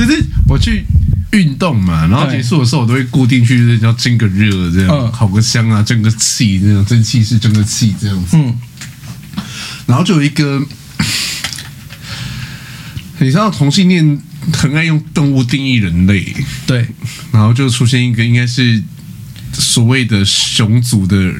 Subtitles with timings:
[0.00, 0.86] 就是我去
[1.32, 8.38] 运动嘛，然后结束的时候我都会固定去就是要蒸个热，这样烤个香啊，蒸个气，这样蒸汽是蒸个气这样子。
[8.38, 8.58] 嗯，
[9.84, 10.58] 然后就有一个，
[13.18, 14.18] 你知道同性恋
[14.54, 16.34] 很爱用动物定义人类，
[16.66, 16.88] 对，
[17.30, 18.82] 然后就出现一个应该是
[19.52, 21.30] 所谓的熊族的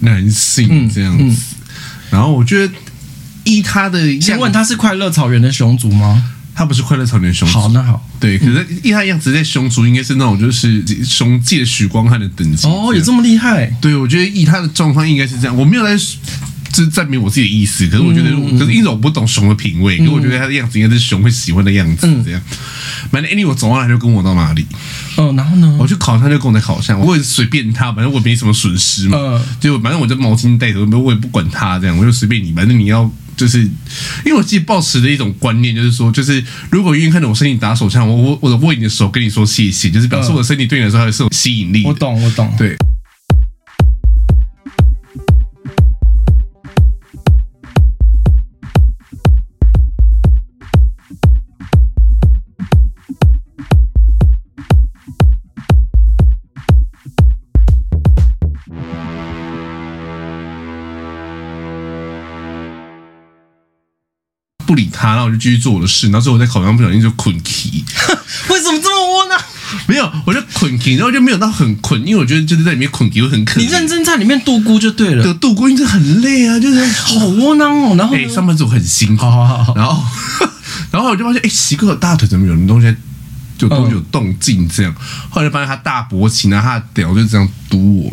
[0.00, 1.42] 男性这样子，
[2.10, 2.74] 然后我觉得
[3.44, 6.32] 依他的，先问他是快乐草原的熊族吗？
[6.58, 13.66] 他不是快乐草原熊，好，那好，对，可是依他样子在熊族应该是那种就是熊界许光汉的等级哦，有这么厉害？
[13.78, 15.94] 对，我觉得以他的状况应该是这样，我没有在
[16.72, 22.40] 就是证明我自己的意思，可是我觉得，可是因为我不懂熊的品味，可是我觉得他的样子应该是熊会喜欢的样子，这样。
[23.10, 24.66] 反正 anyway 我走到哪就跟我到哪里，
[25.18, 33.10] 嗯，然后呢，我去烤箱就跟我在烤箱，我也随便他，反正我没什么损失嘛，嗯，就反正我就毛巾带着，我也不管他这样，我就随便你，反正你要。
[33.36, 33.62] 就是，
[34.24, 41.84] 因为我自己抱持的一种观念，就是说，就是如果愿意看着我身体打手枪，我我我握你的手跟你说谢谢，就是表示我的身体对你来说还是有吸引力。
[41.84, 42.76] 我懂，我懂，对。
[64.66, 66.06] 不理他，然后我就继续做我的事。
[66.08, 67.84] 然后最后我在烤箱不小心就捆起。
[68.50, 69.38] 为什么这么窝囊？
[69.86, 73.64] 没有，我就捆起，然后就没有到很困，因为我觉得就是在里面捆起会很可怜。
[73.64, 75.22] 你认真在里面度孤就对了。
[75.22, 77.94] 对，度孤因为很累啊，就是好窝囊哦。
[77.96, 79.22] 然后、欸、上班族很辛苦。
[79.24, 79.74] 好好好。
[79.74, 80.02] 然后，
[80.92, 82.94] 然后我就发现，哎、欸，奇怪，大腿怎么有人东西
[83.58, 84.68] 就东西有动静？
[84.68, 84.94] 这样，
[85.30, 88.12] 后来就发现他大勃起，然后他的屌就这样堵我。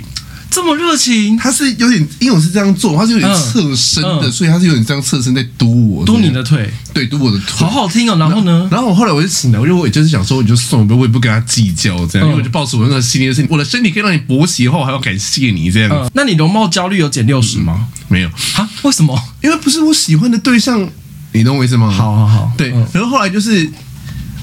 [0.53, 8.15] 这么热情，他是有点，因为我是这样做，他是有点侧身的，嗯嗯、所以他是有点这样侧身在嘟我，嘟你的腿，对，嘟我的腿，好好听哦。
[8.19, 16.07] 然后呢，然后我后来我就醒了，我就我也就是想说，你就送，我也不跟他计较这样，嗯、因为我就抱持我那个心理的事情，我的身体可以让你勃起后，还要感谢你这样、嗯。
[16.13, 17.87] 那你容貌焦虑有减六十吗？
[18.07, 18.69] 没有啊？
[18.83, 19.19] 为什么？
[19.41, 20.87] 因为不是我喜欢的对象，
[21.31, 21.89] 你懂我意思吗？
[21.89, 22.71] 好好好，对。
[22.71, 23.67] 嗯、然后后来就是，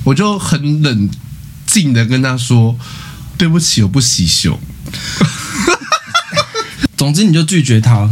[0.03, 1.09] 我就很冷
[1.69, 2.77] 静的跟他说，
[3.39, 4.59] 对不起，我不喜熊。
[7.01, 8.07] 总之你就拒绝他，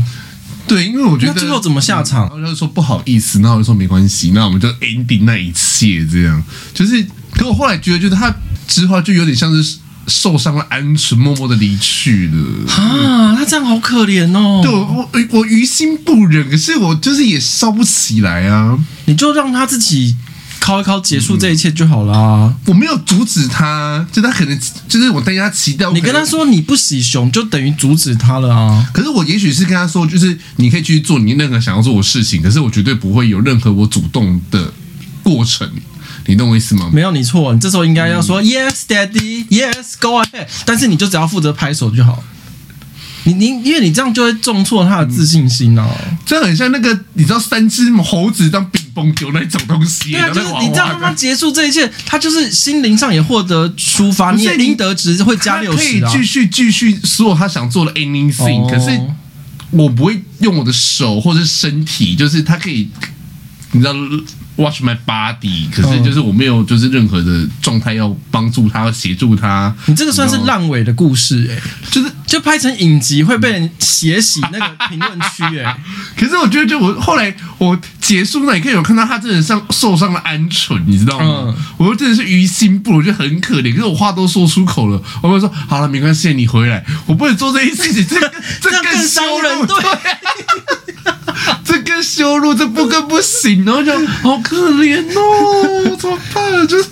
[0.66, 2.26] 对，因为我觉得最后怎么下场？
[2.31, 7.06] 然后就说不好意思，然后我就说没关系，那我们就 ending 那一切，这样就是。
[7.32, 8.34] 可我后来觉得，就是他
[8.66, 12.72] 之后就有点像是受伤了鹌鹑，默默的离去了。
[12.72, 14.60] 啊，他这样好可怜哦。
[14.65, 18.76] 对，我我于心不忍，可是我就是也烧不起来啊。
[19.05, 20.16] 你就让他自己。
[20.69, 22.55] 敲一敲，结束这一切就好了啊！
[22.67, 25.91] 我没有阻止他，就他可能就是我担心他期待。
[25.93, 28.87] 你跟他说你不喜熊，就等于阻止他了啊！
[28.93, 34.71] 可是我也许是跟他说，就是你可以继续做你任何想要做的事情，可是我绝对不会有任何我主动的
[35.23, 35.67] 过程。
[36.27, 36.91] 你懂我意思吗？
[36.93, 40.49] 没有，你错，你这时候应该要说、嗯、Yes, Daddy, Yes, Go ahead。
[40.67, 42.23] 但是你就只要负责拍手就好。
[43.34, 45.87] 你你，因为你这样就会重挫他的自信心哦。
[46.25, 50.12] 这样很像那个，你知道三只猴子当冰崩丢那种东西。
[50.12, 56.11] 对啊，就是你这样让他结束这一切，他就是心灵上也获得抒发，你也应得值会加六十、啊。
[56.11, 58.99] 可以继续继续说他想做的 anything，、哦、可是
[59.71, 62.88] 我不会用我的手或者是身体，就是他可以，
[63.72, 63.94] 你知道。
[64.59, 69.72] Watch my body，可是就是我没有就是任何的状态要帮助他协助他。
[69.87, 71.62] 你这个算是烂尾的故事哎、欸，
[71.93, 75.77] 就是就拍成影集会被人血洗那个评论区哎。
[76.16, 81.47] 可是我觉得就我后来我结束那一刻有看到他真的像受伤的鹌鹑，你知道吗？
[81.49, 83.72] 嗯、我真的是于心不忍，我觉得很可怜。
[83.72, 88.21] 可是我话都说出口了，我会说好了，没关系，你回来，我不能做这些事情，这
[88.61, 89.77] 这更伤人对。
[91.65, 96.67] 这更羞辱，这不更不行，然后就好可怜哦，怎么办？
[96.67, 96.88] 就是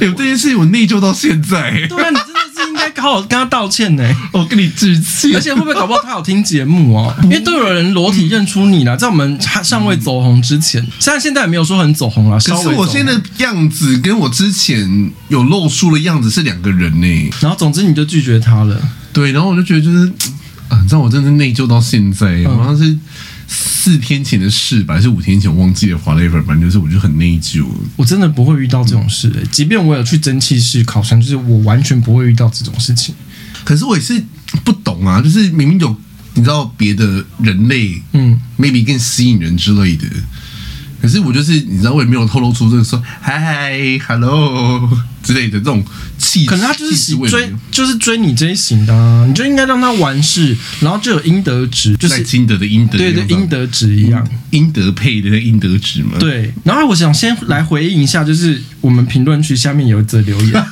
[0.00, 1.86] 有这件事情，我内疚到现在。
[1.88, 2.34] 对啊，你真
[2.66, 4.04] 应该好好跟他道歉呢。
[4.32, 7.14] 我跟你致歉，而且会不会搞不好他有听节目啊？
[7.24, 12.38] 因为都有人裸体认出你了，在我们尚未走红之前，虽然现在也没有说很走红了。
[12.40, 17.30] 可是我现在的样子跟我之前有露出的样子是两个人呢。
[17.40, 18.80] 然后总之你就拒绝他了。
[19.12, 20.06] 对，然后我就觉得就是
[20.68, 22.96] 啊，你知道我真的内疚到现在，好像是。
[23.48, 25.98] 四天前的事吧，还是五天前，我忘记了。
[26.04, 27.64] whatever，反正就是，我就很内疚。
[27.96, 33.14] 我真的不会遇到这种事、欸，即便我有去蒸汽室烤箱，就是我完全不会遇到这种事情。
[33.64, 34.22] 可是我也是
[34.62, 35.96] 不懂啊，就是明明有
[36.34, 40.06] 你知道别的人类，嗯，maybe 更吸引人之类的，
[41.00, 44.88] 可是我就是你知道，我也没有透露出这个说嗨嗨，hello
[45.22, 45.84] 之类的这种
[46.18, 56.18] 气，可能他就是喜追，就是追你这一型的啊，你就应该让他完事，然后就有应得值，就是金德的应得，对对，应得值一样，应得配的那应得值嘛。
[56.18, 60.64] 对，然后我想先来回应一下，就是我们评论区下面有一则留言。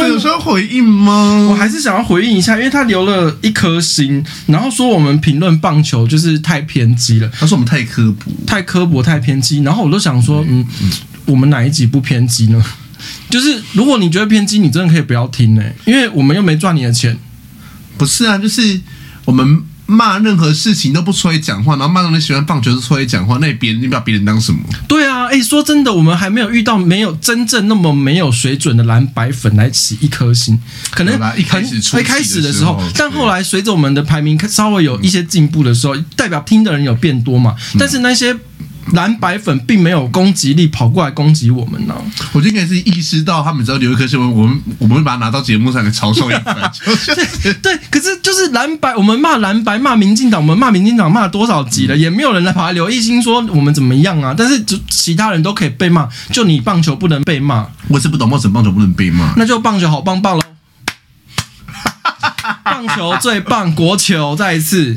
[0.00, 1.48] 他说：“有需要回应吗？
[1.50, 7.30] 我还是想要回应一下，因为他留了一颗心，然后说我们评论棒球就是太偏激了。
[7.38, 9.62] 他说我们太刻薄，太刻薄，太偏激。
[9.62, 10.90] 然后我都想说，嗯，嗯，
[11.26, 12.62] 我们哪一集不偏激呢？
[13.30, 17.18] 就是如果你觉得偏激，你真的可以不要听呢、欸，因为我们又没赚你的钱。
[17.98, 18.80] 不是啊，就是
[19.24, 24.58] 我们。”骂任何事情都不出来讲话，然后骂到你喜欢棒球就出来讲话，那别人你把别人当什么？
[24.88, 30.60] 对啊，哎、欸，说真的，我们还没有遇到没有真正那么没有水准的蓝白粉来起一颗心，
[30.90, 38.36] 可能一开始一开始的时候，但后来随着我们的排名稍微有一些进步的时候，代表听的人有变多嘛，但是那些。
[38.92, 42.00] 蓝白粉并没有攻击力，跑过来攻击我们呢、啊。
[42.32, 46.54] 我就应该是意识到他们只要留一颗星，我们我们会把它拿到节目上来嘲笑一番。
[47.42, 54.34] 对对，可是就是蓝白，我们骂蓝白骂民进党，我们骂民进党骂了多少集了，嗯、也没有人来跑来留一心说我们怎么样啊。
[54.36, 57.66] 但是就其他人都可以被骂，就你棒球不能被骂。
[57.88, 60.42] 我是不懂为什么棒球不能被骂，那就棒球好棒棒喽。
[62.64, 64.96] 棒球最棒，国球再一次。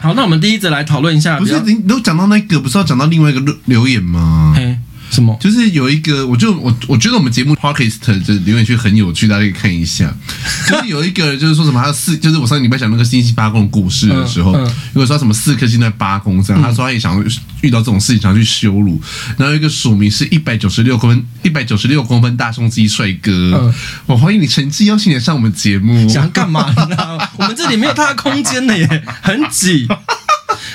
[0.00, 1.38] 好，那我们第一则来讨论一下。
[1.38, 4.54] 不是，你都讲到那个，不是要讲到另外一个留留言吗？
[4.56, 4.78] 嘿，
[5.10, 5.36] 什么？
[5.40, 10.14] 就是有一个，我就我我觉得我们节目 Podcast 的留言区很有趣，大家可以看一下。
[10.68, 14.52] 就是有一个，就是说什么，他四，就是我上礼拜讲那个星系八宫的故事的时候，
[14.92, 17.22] 如果说什么四颗星在八宫这样，他说他也想
[17.60, 19.00] 遇到这种事情，想去羞辱。
[19.36, 23.72] 然后一个署名是一百九十六公分，一百九十六公分大胸肌帅哥，
[24.06, 27.18] 我怀疑你诚挚邀请你上我们节目，想干嘛呢？
[27.36, 29.88] 我们这里没有他的空间的耶，很挤。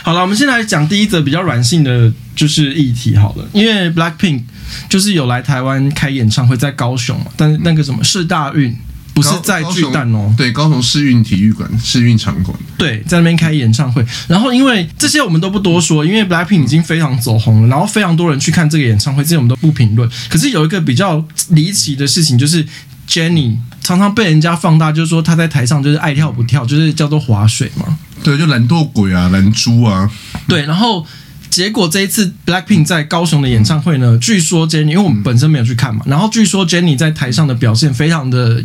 [0.02, 4.42] 好了，我们先来讲第一则比较软性的就是议题好了，因为 Blackpink
[4.90, 8.76] 就是有来台湾开演唱会，在高雄嘛，但是那个什么是大运
[9.14, 14.06] 不是在巨蛋哦，对，高雄市运体育馆市运场馆，对，在那边开演唱会。
[14.28, 20.10] 然后因为这些我们都不多说，因为 Blackpink 已经非常走红了，然后非常多人去看这个演唱会，这些我们都不评论。
[20.30, 22.66] 可是有一个比较离奇的事情就是。
[23.06, 27.98] Jennie 常常被人家放大，就是说她在台上就是爱跳不跳，就是叫做划水嘛。
[28.24, 30.10] 对，就懒惰鬼啊，懒猪啊。
[30.48, 31.06] 对，然后
[31.50, 38.64] 结果这一次 Blackpink 在高雄的演唱会呢，据说 Jennie，因为我们本身没有去看嘛，然后据说 Jennie 在台上的表现非常的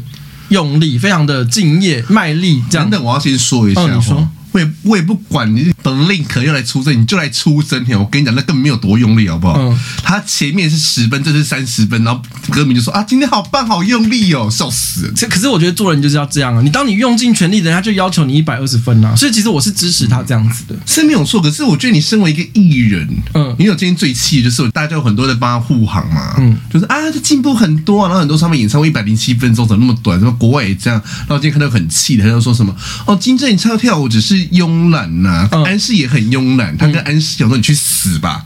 [0.49, 2.63] 用力，非常的敬业卖力。
[2.71, 3.83] 这样，等等，我要先说一下。
[3.83, 4.29] 哦，你说。
[4.51, 7.85] 我也我也不管你等 Link 要来出征，你就来出征。
[7.99, 9.59] 我跟你讲，那根本没有多用力，好不好？
[9.59, 9.79] 嗯。
[10.03, 12.21] 他前面是十分，这是三十分，然后
[12.51, 15.13] 歌迷就说啊，今天好棒，好用力哦，笑死了。
[15.29, 19.15] 可是我觉得做人就是要这样啊，你当你用尽全力，人家就要求你一百二十分啊。
[19.15, 21.41] 所以其实我是支持他这样子的，是没有错。
[21.41, 30.19] 可是我觉得你身为一个艺人，嗯，你有今天最气的就是大家有很多在帮他护航嘛，嗯，就是啊，他进步很多啊，然后很多上面演唱会一百零七分钟怎么那么短？
[30.19, 32.75] 什么国外也这样，然后今天看到很气的，他就说什么
[33.07, 34.49] 哦，金正你唱跳舞只是。
[34.49, 36.77] 慵懒呐，安室也很慵懒。
[36.77, 38.45] 他跟安室讲说：“你去死吧！”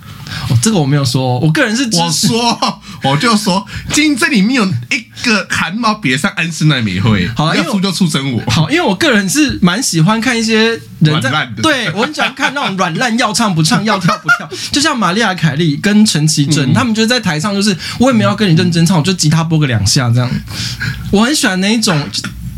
[0.49, 2.59] 哦，这个我没有说，我个人是我说，
[3.05, 7.29] 我就说，今天这里面有一个汗毛别上安室奈美惠。
[7.37, 8.43] 好了，要出就出征我。
[8.51, 10.71] 好，因为我个人是蛮喜欢看一些
[11.01, 20.31] 人在，对我很喜欢看那种软烂要唱不唱要跳不跳， 就像玛丽亚凯莉跟陈绮贞，他们就是在台上就是我也没有跟你认真唱，我就吉他拨个两下这样。
[21.11, 22.09] 我很喜欢那一种。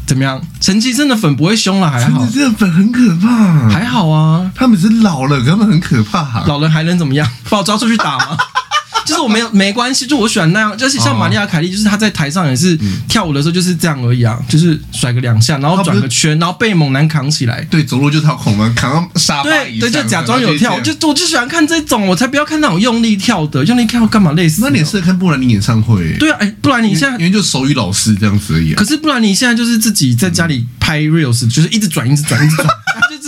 [0.07, 0.41] 怎么样？
[0.61, 2.19] 陈绮贞的粉不会凶了，还好。
[2.19, 4.51] 陈绮贞的粉很可怕，还好啊。
[4.55, 6.45] 他们是老了，他们很可怕。
[6.47, 7.27] 老人还能怎么样？
[7.49, 8.37] 把我抓出去打吗？
[9.05, 17.63] 就是我没有没关系，就我喜欢那样，就是像玛利亚凯莉，就是她在台上也是跳舞的时候就是这样而已啊，就是甩个两下，然后转个圈，然后被猛男扛起来。
[17.71, 24.63] 对，走路就跳恐龙，扛到沙发对对，就假装有跳，就我就喜欢看这种，我才不要看那种用力跳的，用力跳干嘛累死？
[24.63, 26.17] 那你适合看布兰妮演唱会。
[26.19, 28.73] 对啊，哎，布兰妮现在因为就手语老师这样子而已。
[28.73, 32.67] 啊可是布兰妮现在就是自己在家里拍 reels，就是一直转，一直转，一直转。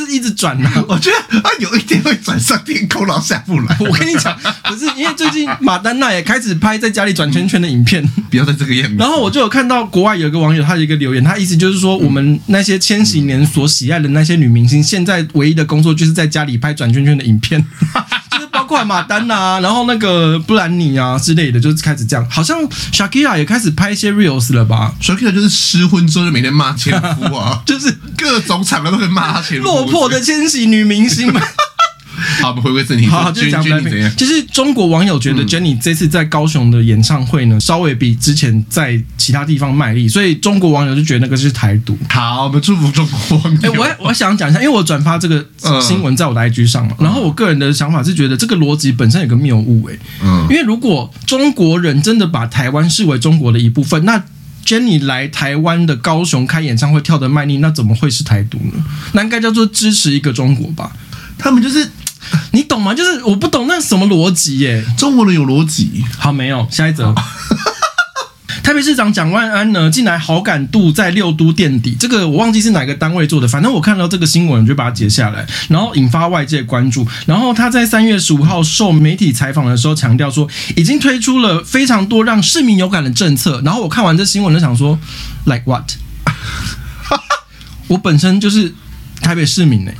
[0.04, 3.76] 是一直转呢、啊， 我觉得他有一天会转上天空，然后下不来。
[3.80, 8.96] 我跟你讲，不是因为最近马丹娜也开始拍在家里转圈圈的影片， 不要在这个页面。
[8.98, 17.64] 然后我就有看到国外有一个网友，他有一个留言，他意思就是说，我们那些千禧年所喜爱的那些女明星，现在唯一的工作就是在家里拍转圈圈的影片。
[18.66, 22.26] 包括马丹啊，然后那个布兰妮啊之类的，就是开始这样。
[22.28, 22.58] 好像
[22.92, 29.68] Shakira 也开始拍一些 reels 了吧？Shakira 就是失婚之后就每天骂前夫啊， 就是各种场合都会骂他前夫。
[29.70, 31.40] 落魄的千禧女明星们，
[32.42, 33.06] 好，我们回归正题。
[33.06, 34.14] 好，就讲 Blackpink。
[34.14, 41.96] 就是中国网友觉得 Jennie 这次在高雄的演唱会呢，稍微比之前在其他地方卖力，所以中国网友就觉得那个是台独。
[42.08, 43.72] 好，我们祝福中国网友。
[43.72, 45.44] 哎，我我想讲一下，因为我转发这个
[45.80, 49.88] 新闻在我的 IG 上嘛，然后我个人的想法是觉得这个逻辑本身有个谬误。
[49.88, 54.22] 哎，嗯，因为如果中国人真的把台湾视为中国的一部分，那
[54.64, 58.84] Jennie 来台湾的高雄开演唱会跳的卖力，那怎么会是台独呢？
[59.12, 60.90] 那应该叫做支持一个中国吧？
[61.38, 61.88] 他们就是。
[62.52, 62.94] 你懂吗？
[62.94, 64.84] 就是我不懂那什么逻辑耶。
[64.96, 66.04] 中国人有逻辑。
[66.18, 66.66] 好，没有。
[66.70, 67.14] 下一则，
[68.62, 71.94] 台北市长蒋万安呢，近来好感度在六都垫底。
[71.98, 77.06] 这个我忘记是哪个单位做的，反正我看到这个新闻，我就把它截下来，然后引发外界关注。
[77.26, 83.60] 然后他在三月十五号受媒体采访的时候强调说，已经推出了非常多让市民有感的政策。
[83.64, 84.98] 然后我看完这新闻就想说
[85.44, 85.92] ，like what？
[87.88, 88.74] 我本身就是
[89.20, 89.92] 台北市民呢。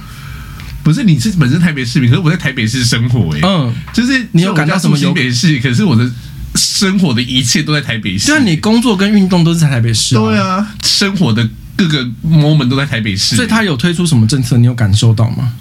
[0.86, 4.96] 不是，你是本身台北市民，可是我在台北市生活哎、欸，嗯，就是你有感到什么？
[4.96, 6.08] 台北市，可是我的
[6.54, 8.28] 生活的一切都在台北市。
[8.28, 10.14] 对啊，你工作跟运动都是在台北市。
[10.14, 13.34] 对啊，生活的各个 moment 都在台北市。
[13.34, 14.56] 所以他有推出什么政策？
[14.58, 15.54] 你有感受到吗？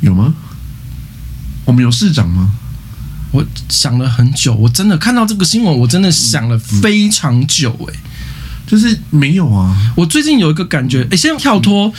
[0.00, 0.32] 有吗？
[1.66, 2.54] 我们有市长吗？
[3.32, 8.00] 我想了很久，我真的看到这个新闻，我真的想了非常久哎、欸，
[8.66, 9.92] 就是没有啊。
[9.94, 11.92] 我最近有一个感觉，哎、欸，先跳脱。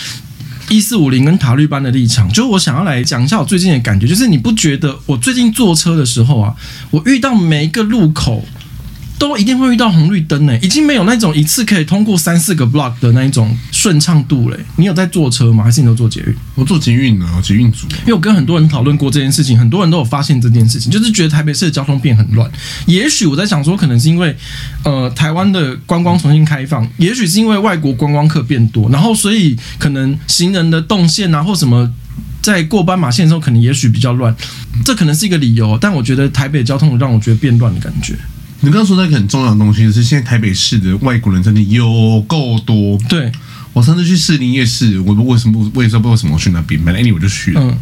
[0.74, 6.56] 一四五零跟塔利班的立场，就是我想要来讲一下我最近的感觉，就是你不觉得我最近坐车的时候啊，
[6.90, 8.44] 我遇到每一个路口。
[9.24, 14.60] 都一定会遇到红绿灯呢，已经没有那种一次可以通过三四个 block 的那一种顺畅度嘞。
[14.76, 15.64] 你有在坐车吗？
[15.64, 16.36] 还是你都坐捷运？
[16.56, 17.88] 我坐捷运呢，捷运组。
[18.02, 22.52] 因为我跟很多人讨论过这件事情，很多人都有发现这件事情，就是觉得台北市的交通变很乱。
[22.86, 24.36] 也许我在想说，可能是因为
[24.84, 31.90] 呃台湾的观光重新开放，也许是因为外国观光客变多，然后所以可能行人的动线啊或什么，
[32.42, 34.36] 在过斑马线的时候可能也许比较乱，
[34.84, 35.78] 这可能是一个理由。
[35.80, 38.14] 但我觉得台北交通让我觉得变乱的感觉。
[38.64, 42.98] 你刚刚说那个很重要的东西，就是现在台北市的外国人真的有够多。
[43.10, 43.30] 对，
[43.74, 47.62] 我上次去士林夜市，我为什么我也不知道为什么我去那边，本来 anyway 我就去了。
[47.62, 47.78] 嗯，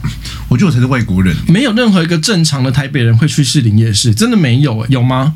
[0.50, 5.36] 我觉得我才是外国人，没有任何一个正常的台北人会去士林夜市，真的没有诶、欸，有吗？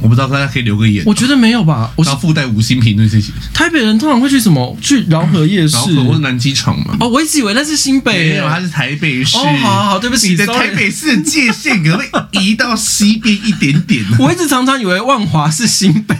[0.00, 1.02] 我不知道大家可以留个言。
[1.06, 3.32] 我觉得没有吧，我要附带五星评论谢谢。
[3.52, 4.76] 台北人通常会去什么？
[4.80, 6.96] 去饶河夜市，饶河或是南机场嘛。
[7.00, 9.36] 哦，我一直以为那是新北，没有，它是台北市。
[9.36, 14.04] 哦，好好好，对不起，你的台北市的界限可不可以移到西边一点点？
[14.18, 16.16] 我一直常常以为万华是新北，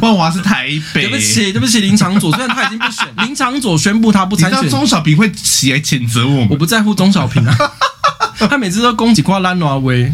[0.00, 1.02] 万华是台北。
[1.02, 4.68] 对不起，对不起，林长佐，虽然他已经不选， 林长佐宣布他不参选。
[4.70, 6.48] 钟小平会起来谴责我们？
[6.50, 7.54] 我不在乎钟小平啊，
[8.48, 10.10] 他每次都攻击挂兰挪威。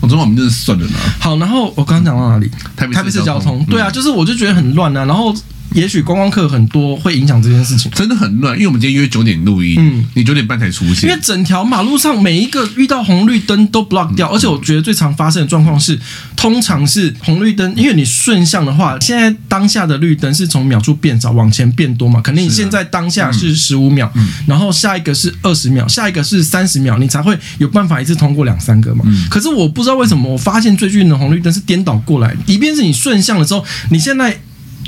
[0.00, 0.92] 我昨晚我们就是算了呢。
[1.18, 2.50] 好，然后我刚刚讲到哪里？
[2.76, 5.34] 台北台北市交通，对啊，就是我就觉得很乱啊，然后。
[5.72, 8.54] 也许观光客很多会影响这件事情，真的很乱。
[8.54, 11.08] 因为我们今天约九点录音，嗯，你九点半才出现。
[11.08, 15.98] 因为整条马路上每一个遇到红绿灯都 block 掉，而且我觉得最常发生的状况是，
[16.36, 24.12] 通常是红绿灯，因为你顺向的话，现在当下的绿灯是从秒数变少往前变多嘛，肯定你现在当下是十五秒，
[24.46, 29.04] 然后下一个是二十秒，下一个是三十秒，你才会有办法一次通过两三个嘛。
[29.30, 34.40] 可是我不知道为什么，我发现最近的红绿灯是颠倒过来，一边是你顺向的时候，你现在。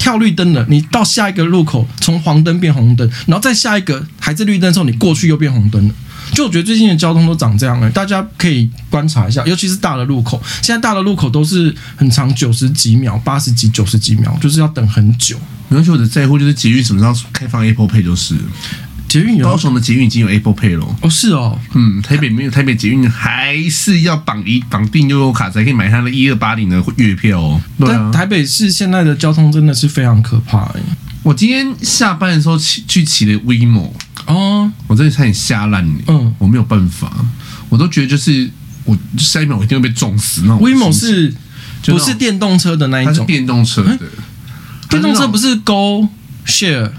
[0.03, 5.95] 跳绿灯了，你到下一个路口从黄灯变红灯，然后再下一个还是绿灯的时候，你过去又变红灯了。
[6.35, 15.37] 就我觉得最近的交通都长这样了，大家可以观察一下，尤其是大的路口，现在大的路口都是很长，九十几秒、八十几、九十几秒，就是要等很久。
[15.71, 18.35] 而且我的在乎就是捷运什么时候开放 Apple Pay 就是。
[19.13, 20.87] 捷运有，高雄的捷运已经有 Apple Pay 了。
[21.03, 27.61] 哦，是哦，嗯，台北没有，台北捷运还是要绑一绑定悠游卡才可以买它的一二八零的月票哦。
[27.79, 30.81] 对啊，台北市现在的交通真的是非常可怕哎。
[31.23, 33.91] 我今天下班的时候骑去骑了 WeMo
[34.27, 36.03] 哦，我真的差点吓烂你。
[36.07, 37.13] 嗯，我没有办法，
[37.69, 38.51] 我都觉得就是
[38.85, 40.59] 我下一秒我一定会被撞死那种。
[40.59, 41.35] WeMo 是
[41.85, 43.15] 不是电动车的那一种？
[43.15, 43.99] 它是电动车的，
[44.89, 46.09] 电动车不是 Go
[46.47, 46.91] Share。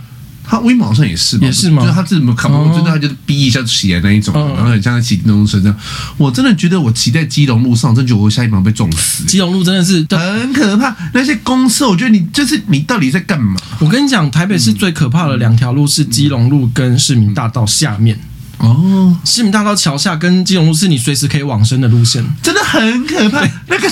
[0.54, 1.82] 它 WeMo 好像也是吧，也是吗？
[1.82, 5.76] 就是他自己没有看，我觉得他就是逼一下起来那一种，然后很像在骑电动车这样。
[6.16, 9.24] 我真的觉得我骑在基隆路上，真觉得我下一秒被撞死。
[9.24, 13.60] 基隆路真的是很可怕，那些公车，我觉得你就是你到底在干嘛？
[13.80, 18.20] 我跟你讲，台北市最可怕的两条路是基隆路跟市民大道下面。
[18.64, 23.48] 哦，市民大道桥下跟金融路是你随时可以往生的路线，真的很可怕。
[23.68, 23.90] 那个。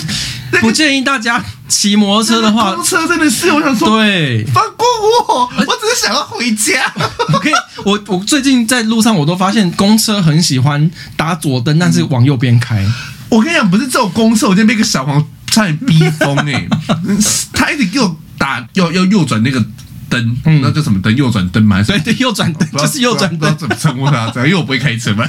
[0.60, 4.86] 不建议大家骑摩托车的话，公车真的是，我想说，对，放过
[5.28, 6.74] 我，我只是想要回家。
[7.34, 7.50] OK，
[7.86, 12.86] 我我最近在路上，我都发现公车很喜欢打左灯，但是往右边开。
[13.30, 16.68] 我跟你讲，不是这种公车，我今天被一个小黄差点逼疯哎，
[17.54, 19.66] 他一直给我打要要右转那个
[20.12, 21.16] 灯，那叫什么灯？
[21.16, 21.78] 右转灯吗？
[21.78, 24.28] 还是对对，右转灯就是右转灯，怎么称呼它？
[24.46, 25.26] 因为我不会开车嘛，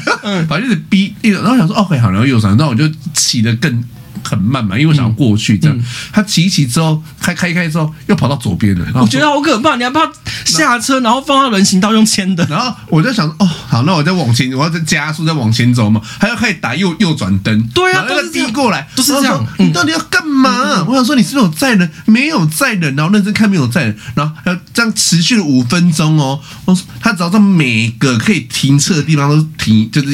[0.47, 2.85] 反正就是逼，然后想说，OK，好，然后右转，那我就
[3.15, 3.83] 骑得更。
[4.25, 5.79] 很慢嘛，因为我想要过去，这样。
[6.13, 8.87] 他骑一骑之后，开开开之后，又跑到左边了。
[8.95, 10.01] 我觉得好可怕，你还怕
[10.45, 12.47] 下车，然后放到人行道用牵的。
[12.51, 16.01] 然后我就想说，哦，好，那我再往前，我要再加速，再往前走嘛。
[16.19, 17.63] 还要开始打右右转灯。
[17.75, 19.47] 对啊，那个逼过来都是这样。
[19.59, 20.85] 你到底要干嘛？
[20.85, 21.91] 我想说，你是不是有载人？
[22.07, 26.41] 没有载人，然后认真看没有载人，然后要这样持续了五分钟哦。
[26.65, 30.13] 我说他只要在每个可以停车的地方都停，就是。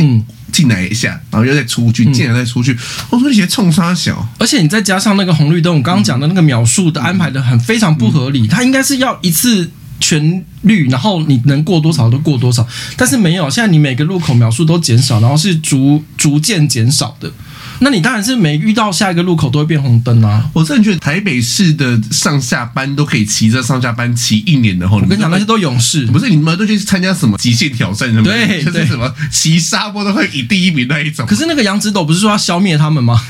[0.53, 2.73] 进来一下，然后又再出去，进来再出去。
[2.73, 2.79] 嗯、
[3.11, 8.47] 我说你些冲杀小，而且你再加上那个红绿灯，我刚刚讲的那个秒数的安排的很非常不合理。
[8.47, 13.51] 它应该是要一次全绿，然后你能过多少都过多少，但是没有。
[13.51, 17.33] 现在你每个路口秒数都减少，然后是逐逐渐减少的。
[17.81, 20.51] 那你当然是每遇到下一个路口都会变红灯啊！
[20.53, 28.25] 我真的觉得台北市的上下班都可以骑着上下班骑一年的话，我跟你讲那些都勇士，不是你们都去参加什么极限挑战什么？
[28.25, 31.27] 对，就是什么骑沙坡都会以第一名那一种。
[31.27, 33.21] 可是那个杨子斗不是说要消灭他们吗？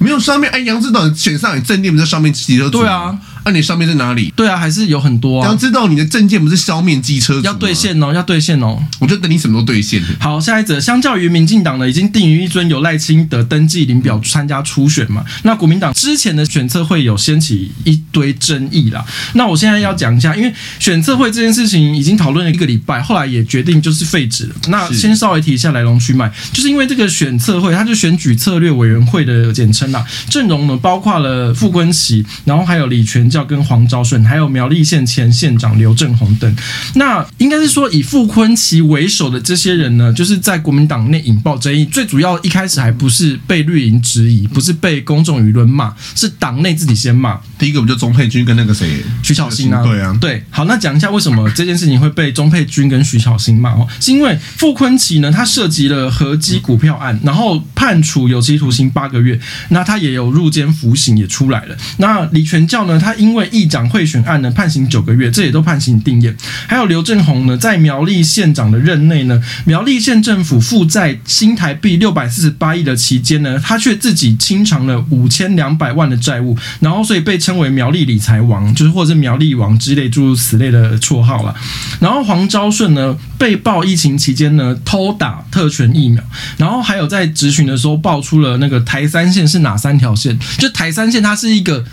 [0.00, 3.18] 没有上面哎，杨子斗选上你正念不在上面骑车对啊。
[3.44, 4.32] 那你上面在哪里？
[4.36, 5.48] 对啊，还是有很多啊。
[5.48, 8.82] 要知道你的证件不是消灭机车，要兑现哦，要兑现哦。
[8.98, 10.02] 我就等你什么时候兑现。
[10.18, 15.24] 好，下一则，相较于民进党呢，已经定于一尊有赖清德登记领表参加初选嘛。
[15.42, 19.04] 那国民党之前的选测会有掀起一堆争议啦。
[19.34, 24.54] 那我现在要讲一下，因为选测会这件事情已经讨论了一个礼拜，后来也决定就是废止了。
[24.68, 30.04] 那先稍微提一下来龙去脉，就是因为这个选测会，它就选举策略委员会的简称啦。
[30.28, 34.24] 阵容呢，包括了傅崐萁，然后还有李全教跟黄昭顺。
[34.24, 36.56] 还有苗栗县前县长刘正宏等，
[36.94, 41.84] 那应该是说以傅昆奇为首的这些人呢，就是在国民党内引爆争议。
[41.86, 47.38] 最主要一开始还不是被绿营质疑，不是被公众舆论骂，是党内自己先骂。
[47.58, 48.88] 第一个不就钟佩君跟那个谁
[49.22, 49.82] 徐巧芯啊？
[49.82, 50.44] 对啊，对。
[50.50, 53.86] 好，那讲一下为什么这件事情会被钟佩君跟徐巧芯骂哦？
[54.00, 59.38] 是因为傅昆奇呢，他涉及了合机股票案，然后判处有期徒刑八个月，
[59.70, 61.76] 那他也有入监服刑也出来了。
[61.98, 66.34] 那李全教呢，他因为议长贿选案呢，判刑九个月，这也都判刑定谳。
[66.66, 81.54] 还有刘正鸿呢，在苗栗县长的任内呢，苗栗县政府负债新台币六百四十八亿的期间呢，他却自己清偿了五千两百万的债务，然后所以被称为苗栗理财王，就是或者是苗栗王之类诸如此类的绰号了。
[82.00, 86.22] 然后黄昭顺呢，被曝疫情期间呢偷打特权疫苗，
[86.56, 90.38] 然后还有在质询的时候爆出了那个台三线是哪三条线？
[90.58, 91.84] 就台三线它是一个。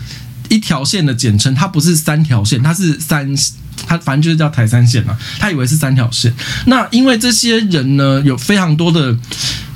[0.48, 3.34] 一条线的简称，它不是三条线，它是三，
[3.86, 5.16] 它反正就是叫台三线嘛。
[5.38, 6.32] 他以为是三条线。
[6.66, 9.16] 那因为这些人呢，有非常多的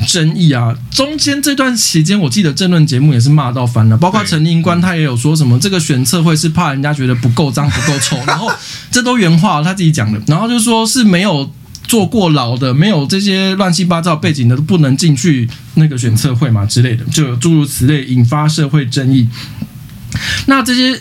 [0.06, 0.76] 争议啊。
[0.90, 8.50] 中间这段期间，我记得政论节目也是骂到翻了，包括陈营官他也有说什么这个选测会是怕人家觉得不够脏不够臭， 然后
[8.90, 11.52] 这都原话他自己讲的，然后就说是没有
[11.85, 19.28] 坐过牢的，没有这些乱七八糟背景的都不能进去那个选测会嘛之类的，就诸如此类，引发社会争议。
[20.46, 21.01] 那这些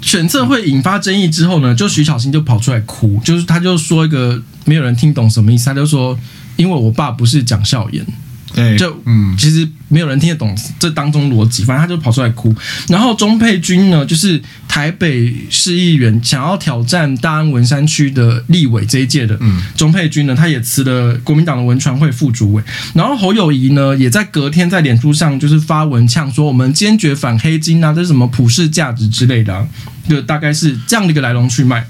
[0.00, 6.18] 选测会引发争议之后呢，就徐小新就跑出来哭，就是他就说一个没有人听懂什么意思，他就说，
[6.56, 8.06] 因为我爸不是讲笑言。
[8.54, 12.54] 对，就嗯，其实没有人听得懂这当中逻辑，反正他就跑出来哭。
[12.88, 22.62] 然后钟佩君呢，就是台北市议员，想要挑战大安文山区的立委这一届的，嗯，钟佩君呢，他也辞了国民党的文传会副主委。
[22.94, 29.66] 然后侯友宜呢，也在隔天在脸书上就是发文呛说，我们坚决反黑金啊，这是什么普世价值之类的，啊，
[30.08, 31.86] 就大概是这样的一个来龙去脉。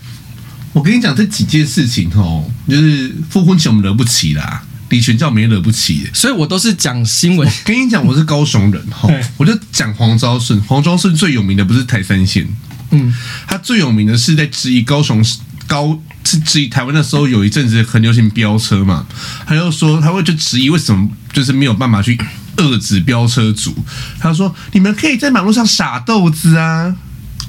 [0.73, 4.63] 我跟你讲这几件事情哦，就是傅崐萁我们惹不起啦。
[4.89, 7.51] 李全教没惹不起，所以我都是讲新闻。
[7.65, 10.61] 跟你讲，我是高雄人哈， 我就讲黄昭顺。
[10.63, 12.47] 黄昭顺最有名的不是台三线，
[12.91, 13.13] 嗯，
[13.47, 15.25] 他最有名的是在质疑高雄
[15.67, 19.07] 高是质疑台湾那时候，有一阵子很流行飙车嘛，
[19.47, 22.17] 他就说他会去质疑为什么就是没有办法去
[22.57, 23.75] 遏制飙车族。
[24.21, 26.95] 他说你们可以在马路上撒豆子啊，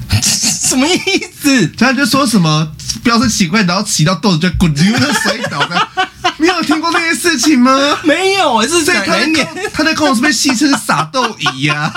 [0.21, 0.99] 什么意
[1.39, 1.67] 思？
[1.77, 2.71] 他就说什么
[3.03, 5.87] 飙车奇怪，然后骑到豆子就滚流的摔倒的。
[6.39, 7.71] 你有听过这些事情吗？
[8.03, 9.47] 没有，是在哪一年？
[9.73, 11.91] 他在跟我是被戏称撒豆姨呀？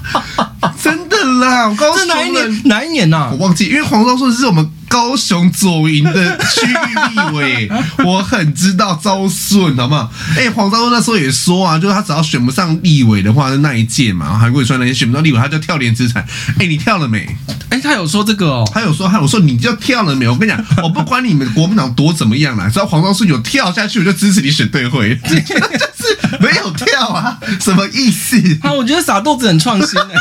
[0.82, 2.62] 真的啦，我告诉你，哪一年？
[2.64, 3.30] 哪一年呐、啊？
[3.32, 4.70] 我忘记，因为黄昭顺是我们。
[4.88, 7.70] 高雄左营的区域立委，
[8.04, 10.10] 我很知道招顺，好不好？
[10.36, 16.22] 哎、欸，黄昭顺那时候也说啊，就是他只要选不上立委的话，是那一届嘛，韩国瑜说那些选不到立委，他就跳连资产。
[16.22, 17.26] 哎、欸，你跳了没？
[17.68, 20.26] 哎、欸，他有说这个哦，他有说，他有说，你就跳了没？
[20.28, 25.16] 我跟你讲，我不管你们国民党多怎么样啦，只要黄昭顺有跳下去，我就支持你选对会。
[25.26, 28.36] 就是没有跳啊，什么意思？
[28.62, 30.16] 啊，我觉得撒豆子很创新哎、欸。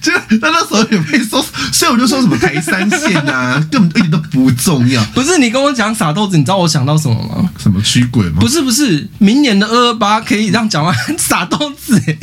[0.00, 5.02] 就那那时候也被说，所以我就说什么台三线啊， 根本一点都不重要。
[5.14, 7.50] 不是你跟我讲傻豆子，你知道我想到什么吗？
[7.58, 8.36] 什么驱鬼吗？
[8.40, 12.18] 不是不是，明年的二二八可以这样讲完傻豆子、欸。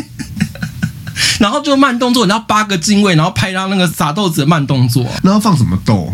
[1.39, 5.05] 然后就慢动作，然后八个进位，然后拍到那个撒豆子的慢动作。
[5.23, 6.11] 那要放什么豆？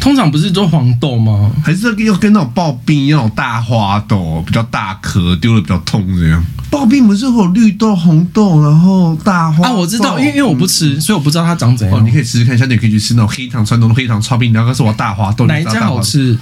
[0.00, 1.50] 通常不是做黄豆吗？
[1.64, 6.44] 还是要跟那种刨冰一样，大花豆比较大颗，丢了比较痛这样？
[6.70, 9.72] 刨冰不是会有绿豆、红豆，然后大花啊？
[9.72, 11.98] 我知道，因为因为我不吃，所以我不知道它长怎样。
[11.98, 16.36] 哦，你可以试试看，下次你可以去吃那种黑糖传统的黑糖刨冰，然后是我大花豆，哪一家好吃？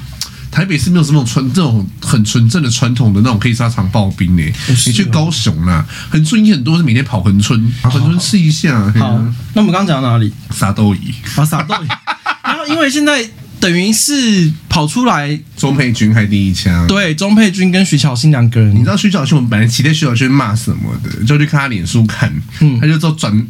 [0.50, 8.90] 台北是没有什么纯这种很纯正的传统的那种黑沙场刨冰诶，你去高雄啦，恒春也很多是每天跑恒春，跑恒春试一下。
[8.92, 9.22] 好，
[9.54, 10.32] 那我们刚刚讲到哪里？
[10.50, 11.88] 撒豆仪，啊，沙豆仪。
[12.42, 13.28] 然后因为现在。
[13.60, 16.86] 等于是跑出来，钟佩君还第一枪。
[16.86, 18.74] 对，钟佩君跟徐小新两个人。
[18.74, 23.46] 你知道徐小新，我们本来期待徐巧芯骂什么的，就去看他脸书看，嗯，他就做转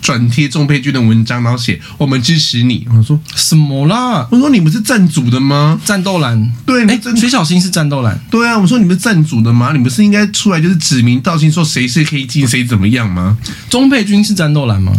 [0.00, 2.88] 转贴钟佩君的文章，然后写我们支持你。
[2.90, 4.26] 我说什么啦？
[4.30, 5.78] 我说你们是站主的吗？
[5.84, 6.50] 战斗蓝。
[6.64, 8.18] 对，哎、欸，徐小新是战斗蓝。
[8.30, 9.72] 对啊，我说你们是站主的吗？
[9.74, 13.36] 你们是应该出来就是指名道姓说谁是黑金，谁怎么样吗？
[13.68, 14.92] 钟佩君是战斗蓝吗？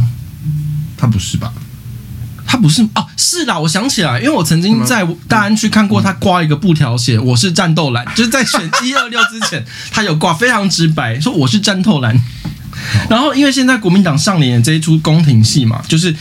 [0.96, 1.52] 他不是吧？
[2.52, 12.14] 他不是哦，是啦，我想起来，因为我曾经在大安区看过他挂一个布条写“我是战斗蓝”，就是在选 一二六之前，他有挂，非常直白，说我是战斗蓝。
[13.10, 16.14] 然后因为现在国民党上演这一出宫廷戏嘛，就是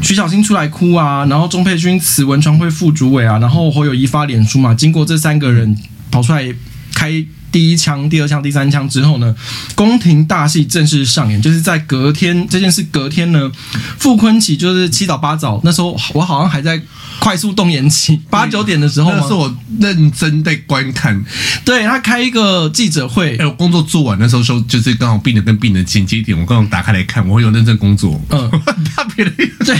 [0.00, 5.78] 徐小新出来哭啊，然后钟佩君辞文传会副主委啊，然后侯友宜发脸书嘛，经过这三个人
[6.10, 6.52] 跑出来
[6.92, 7.24] 开。
[7.50, 9.34] 第一枪、第二枪、第三枪之后呢，
[9.74, 11.40] 宫廷大戏正式上演。
[11.40, 13.50] 就是在隔天这件事隔天呢，
[13.98, 16.80] 傅昆萁就是七早八早，那时候我好像还在
[17.20, 21.24] 快速动员期，八九点的时候，那是我认真在观看。
[21.64, 28.20] 对，他开一个记者会，哎，我工作做完那时候，说就是刚好病人跟病人衔接点，我刚好打开来看，我会有认真工作。
[28.30, 28.50] 嗯，
[28.94, 29.30] 特别的
[29.64, 29.74] 对，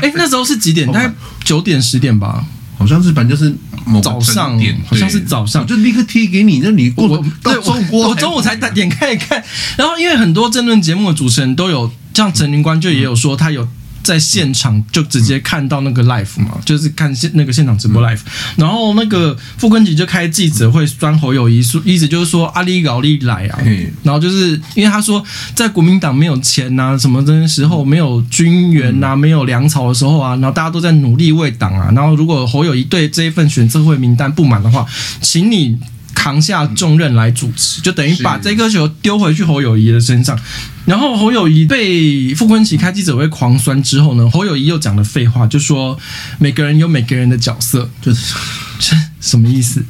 [0.00, 0.90] 哎，那时候是几点？
[0.90, 1.12] 大概
[1.44, 2.44] 九点十点吧。
[2.78, 3.52] 好像是，反正就是
[4.00, 6.60] 早上，好像是早上，就立刻贴给你。
[6.62, 9.42] 那你过我对我我中午才点开一看，
[9.76, 13.68] 然后因为很多争论节目的主持人都有，像陈林官就也有说他有。
[14.08, 18.20] 在现场就直接看到那个 live 嘛，就是看现那个现场直播 live，
[18.56, 23.58] 然后那个傅崐萁就开记者会酸侯友谊，说，意思就是说阿里搞利来啊，
[24.02, 25.22] 然后就是因为他说
[25.54, 34.86] 在国民党没有钱呐、啊，什么的时候没有军援呐、啊，没有粮草的时候啊，然后大家都在努力为党啊，然后如果侯友谊对这一份选测会名单不满的话，
[35.20, 35.78] 请你
[36.18, 40.36] 扛下重任来主持，就等于把这颗球丢回去侯友谊的身上。
[40.84, 45.96] 然后侯友谊被傅昆奇开记者会狂酸之后呢，侯友谊又讲了废话，就说
[46.40, 48.34] 每个人有每个人的角色，就是
[48.80, 49.84] 这什么意思？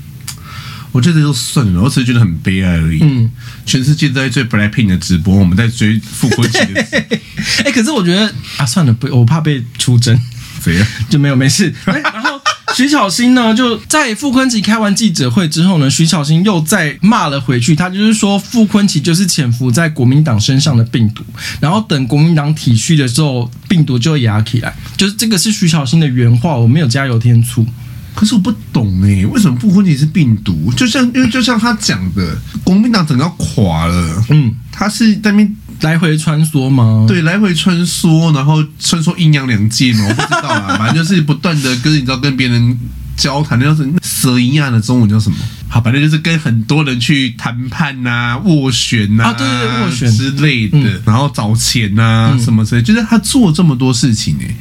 [0.93, 2.99] 我觉得就算了，我只是觉得很悲哀而已。
[3.01, 3.31] 嗯，
[3.65, 6.87] 全世界都在追 Blackpink 的直播，我们在追傅昆奇的。
[7.65, 10.21] 哎，可是我觉得啊，算了，不，我怕被出征，
[10.63, 10.87] 谁呀？
[11.09, 11.73] 就没有没事。
[11.87, 12.38] 然后。
[12.75, 17.75] 徐巧芯呢，就在傅昆萁开完记者会之后呢，徐巧芯又再骂了回去。
[17.75, 21.25] 他就是说，傅昆萁就是潜伏在国民党身上的病毒，
[21.61, 24.77] 然后等国民党体恤的时候，病毒就会压起来。
[24.97, 27.67] 就是这个是徐巧芯的原话，我没有加油添醋。
[28.15, 30.73] 可是我不懂哎，为什么傅崐萁是病毒？
[30.77, 34.25] 就像因为就像他讲的，国民党整个要垮了。
[34.31, 35.57] 嗯，他是在那边。
[35.81, 37.05] 来回穿梭吗？
[37.07, 42.79] 对，来回穿梭，然后穿梭阴阳两界嘛，我不知道啊， 反正就是不断的跟你知道跟别人
[43.17, 45.37] 交谈，那叫什么蛇一样的中文叫什么？
[45.71, 54.55] 好，反正就是跟很多人去谈判呐、啊、斡旋呐、啊，啊，对对对，斡旋之类的，嗯、然后找钱呐、啊嗯、什么之类，就是他做这么多事情哎。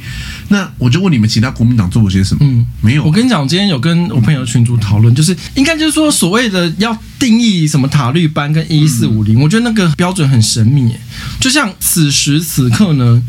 [0.50, 2.40] 那我就问你们，其他国民党做过些什么？
[2.40, 3.04] 嗯，没有。
[3.04, 10.90] 我跟你讲，我今天有跟我朋友群主讨论，就是应该就是说，所谓的要定义什么塔绿班跟一四五零，我觉得那个标准很神秘。
[11.38, 13.22] 就像此时此刻呢，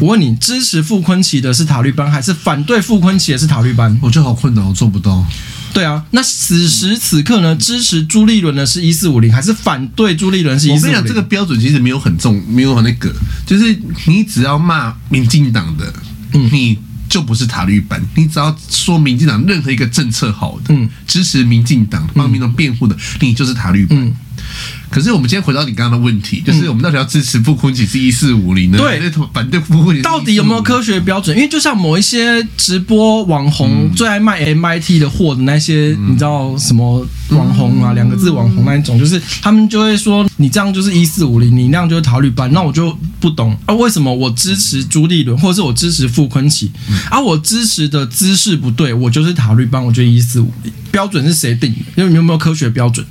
[0.00, 3.96] 我问你，支持傅昆奇的是塔绿班，还是反对傅昆奇的是塔绿班？
[4.02, 5.24] 我觉得好困难，我做不到。
[5.72, 10.80] 对啊，那此时此刻呢，支持朱立伦的是一四五零，还是反对朱立伦是一四五零？
[10.80, 13.14] 我跟你讲，这个标准其实没有很重，没有很那个，
[13.46, 15.92] 就是你只要骂民进党的。
[16.34, 24.16] 你就不是塔绿班，你只要说民进党任何一个政策好的，嗯，支持民进党帮民众辩护的，你就是塔绿班。
[24.54, 28.78] 嗯可是我们今天回到你刚刚的问题，就是我们到底要支持傅崐萁是一四五零呢？
[28.78, 29.00] 对，
[29.32, 31.36] 反对傅崐萁到底有没有科学标准？
[31.36, 37.92] 因为就像某一些直播网红最爱卖 MIT 的货的那些，你知道什么网红啊？
[37.94, 42.52] 两个字网红那一种，就是他们就会说你这样就是一四五零，你那样就是塔绿班。
[42.52, 46.68] 那我就不懂啊，为什么我支持朱立伦，或者是我支持傅崐萁，
[47.10, 50.72] 啊，我支持的姿势不对，我就是塔绿班，我就一四五零。
[50.92, 51.78] 标准是谁定的？
[51.96, 53.04] 因为你有没有科学标准？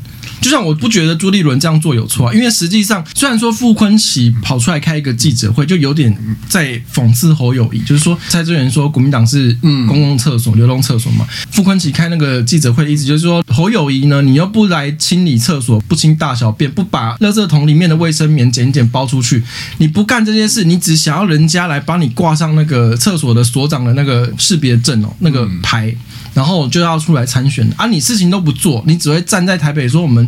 [0.43, 6.13] 就像我不觉得朱立伦这样做有错啊，因为实际上虽然说傅昆萁跑出来开一个记者会，就有点
[6.49, 19.41] 在讽刺侯友谊，就是说蔡志元说国民党是公共厕所、流动厕所嘛，傅昆萁开那个记者会的意思就是说侯友谊呢，你又不来清理厕所，不清大小便，不把垃圾桶里面的卫生棉捡一剪包出去，
[19.77, 25.95] 你不干这些事，你只想要人家来帮你挂上那个厕所的所长的那个识别证哦，那个牌。
[26.33, 27.85] 然后就要出来参选啊！
[27.85, 30.27] 你事情都不做，你只会站在台北说我们，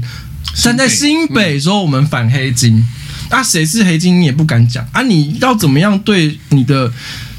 [0.55, 2.85] 站在新北说我们反黑金，
[3.29, 5.01] 啊，谁是黑金你也不敢讲啊！
[5.01, 6.91] 你要怎么样对你的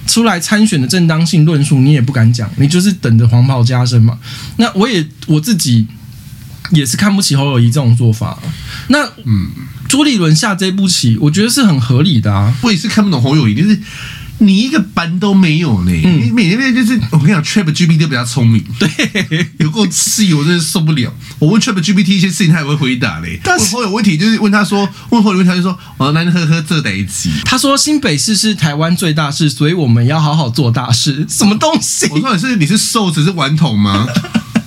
[0.06, 4.18] 出来参选的正当性论述，你也不敢讲，你就是等着黄袍加身嘛。
[4.56, 5.86] 那我也我自己
[6.72, 8.36] 也是看不起侯友谊这种做法。
[8.88, 9.48] 那嗯，
[9.88, 12.52] 朱立伦下这步棋，我觉得是很合理的啊。
[12.62, 13.78] 我也是看不懂侯友谊，就是。
[14.38, 18.88] 你一个班都没有呢，嗯、你每天就是我跟你讲，ChatGPT 都比较聪明，对，
[19.58, 21.12] 有够气，我真的受不了。
[21.38, 23.40] 我问 Trap GPT 一些事情，他也会回答嘞。
[23.42, 27.30] 但是我有问题，就是问他说，问后有问题，他就说，哦，那你呵呵，这得一起。
[27.44, 31.26] 他说新北市是台湾最大市，所以我们要好好做大事。
[31.28, 32.06] 什么东西？
[32.10, 34.06] 我说你是你是瘦子是顽童吗？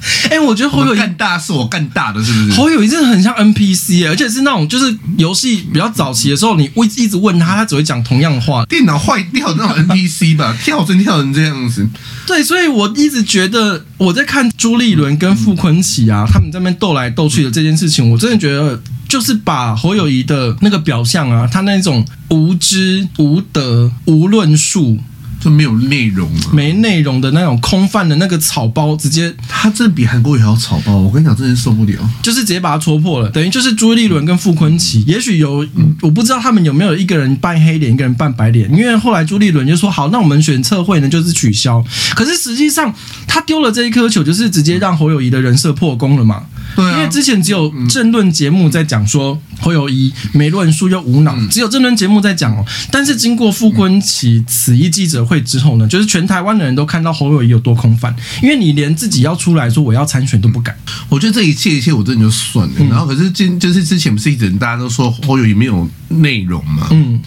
[0.29, 2.51] 哎、欸，我觉得侯友谊干大是我干大的，是不是？
[2.53, 8.65] 侯友谊真的很像 NPC，而且是那种就是游戏比较早期的时候，你会一直问他，他只会讲同样的话。
[8.65, 11.87] 电脑坏掉那种 NPC 吧，跳针跳成这样子。
[12.27, 24.99] 对，所以我一直觉得我在看朱立伦跟傅坤奇啊，他们在那边斗来斗去的这件事情，我真的觉得就是把侯友谊的那个表象啊，他那种无知、无德、无论述。
[25.39, 30.97] 就没有内容了，没内容的那种空泛的那个草包，直接他这比韩国瑜还要草包。
[30.97, 33.29] 我跟你讲，真的受不了，就是直接把他戳破了。
[33.29, 35.65] 等于就是朱立伦跟傅昆萁，也许有，
[36.01, 38.69] 我不知道他们有没有一个人扮黑脸，一个人扮白脸。
[38.71, 41.83] 因为后来朱立伦就说：“好，那我们选测绘呢，就是取消。”
[42.15, 42.93] 可是实际上
[43.25, 46.43] 他丢了这一颗球，就是直接让侯友宜的人设破功了嘛。
[46.75, 52.65] 对，因为之前只有政论节目在讲说侯友谊没论述又无脑，只有政论节目在讲哦。
[52.91, 60.77] 但是经过傅昆萁此一记者会之后呢，就是全台湾的人都看到侯友谊有多空泛，因为你连自己要出来说我要参选都不敢。
[61.09, 62.73] 我觉得这一切一切我真的就算了。
[62.89, 66.87] 然后可是今就是之前不是一直大家都说侯友谊没有内容嘛？
[66.91, 67.19] 嗯。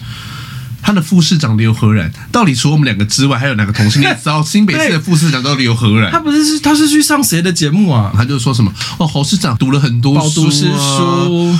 [0.83, 3.99] 他的副市长刘和然，到底除了我们两个之外，还有哪个同事？
[3.99, 6.11] 你知道新北市的副市长叫刘和然？
[6.11, 8.11] 他不是是他是去上谁的节目啊？
[8.13, 11.57] 他就说什么哦，侯市长读了很多书，我读诗书。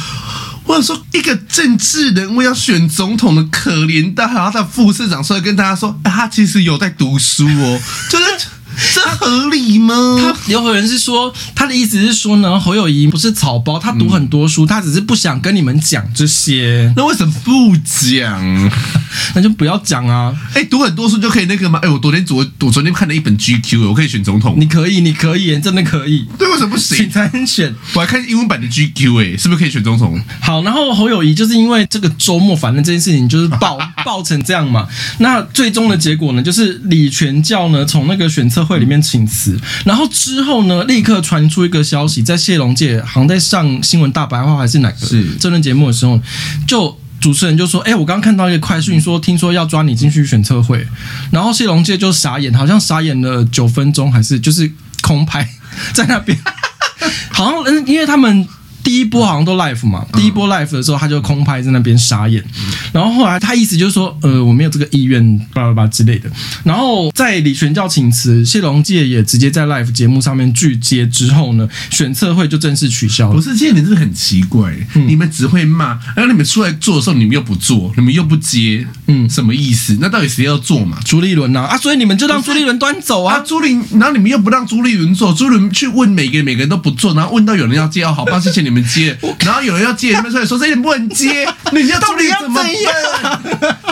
[0.65, 8.25] 或者说一个政治人物要选总统的可怜蛋，然后他的副市长出来跟大家说，啊，他其实有在读书哦，就是。
[8.93, 10.17] 这合理吗？
[10.19, 16.91] 他刘和仁是说，他的意思是说呢，侯友谊不是草包，他读很多书，他只是不想跟你们讲这些。
[16.95, 18.71] 那为什么不讲？
[19.36, 20.33] 那就不要讲啊！
[20.55, 21.79] 哎、欸，读很多书就可以那个吗？
[21.83, 24.55] 哎、欸，我昨天昨我昨天看了一本 GQ，我可以选总统。
[24.57, 26.27] 你可以，你可以，真的可以。
[26.38, 26.97] 对，为什么不行？
[26.97, 27.73] 请参选。
[27.93, 30.19] 我还看英文版的 GQ，哎，是不是可以选总统？
[30.41, 34.88] 好，然后侯友谊就是因为这个周末，反正这件事情就是爆 爆成这样嘛。
[35.19, 46.19] 那最终的结果呢，就是李全教呢从那个选测会里面请辞，然后之后呢，立刻传出一个消息，在谢龙介好像在上新闻大白话还是哪个是政论节目的时候，
[46.67, 50.86] 就主持人就说：“哎，我刚刚看到一个快讯，说听说要抓你进去选测会。”
[51.32, 54.71] 然后谢龙介就傻眼，好像傻眼了九分钟，还是就是
[55.02, 55.47] 空拍
[55.93, 56.38] 在那边，
[57.32, 58.47] 好像嗯，因为他们。
[58.83, 62.43] 第一波好像都 live 嘛，第一波 live 的时候他就空拍在那边傻眼，
[62.91, 66.29] 然后后来他意思就是说，呃，我没有这个意愿，巴拉巴拉之类的。
[66.63, 73.35] 然后在李全教请辞，谢龙介也直接在 live 节目上面拒接之后呢，选测会就正式取消了。
[73.35, 74.73] 不是，这些人是很奇怪，
[75.07, 79.97] 你们只会骂，然后你们出来做的时候，你们又不做，你们又不接，嗯，什么意思？
[80.01, 80.97] 那到底谁要做嘛？
[81.05, 88.72] 朱立伦呐，啊，所以你们就让朱立伦端走啊，朱立，然后你们又不让朱立伦做，朱立伦去问每个人，每个人都不做，然后问到有人要接，哦，好吧，谢谢你们。
[88.73, 92.67] 你们接，然后有人要接，你们出来说这些不能接， 你要到底要怎么办？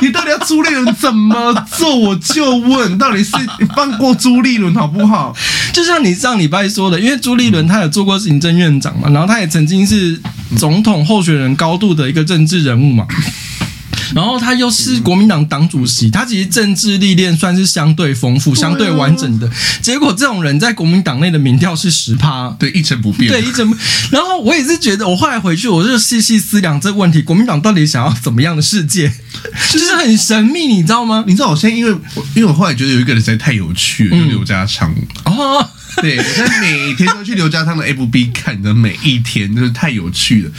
[0.02, 1.96] 你到底要朱立伦怎么做？
[1.96, 5.36] 我就问，到底是你放过朱立伦好不好？
[5.72, 10.20] 就像你上礼拜说的，因为朱立伦他有做过行政院长嘛，然后他也曾经是
[10.58, 13.06] 总统候选人高度的一个政治人物嘛。
[14.14, 19.50] 然后他又是国民党党主席，他其实政治历练算是相对丰富、相对完整的。
[19.82, 23.76] 结果这种人在国民党内的民调是十趴，对，一成不变，对，一成不。
[24.12, 29.12] 然后我也是觉得，我后来回去，我就细细思量这个问题：国民党到底想要怎么样的世界？
[29.72, 31.24] 就是很神秘，你知道吗？
[31.26, 31.92] 你知道我现在因为，
[32.36, 34.94] 因为我后来觉得有一个人实在太有趣了，就刘家昌。
[35.26, 35.66] 哦，
[36.02, 40.52] 对，我现在每天都去刘家昌的 FB 看你的，每一天就是太有趣了。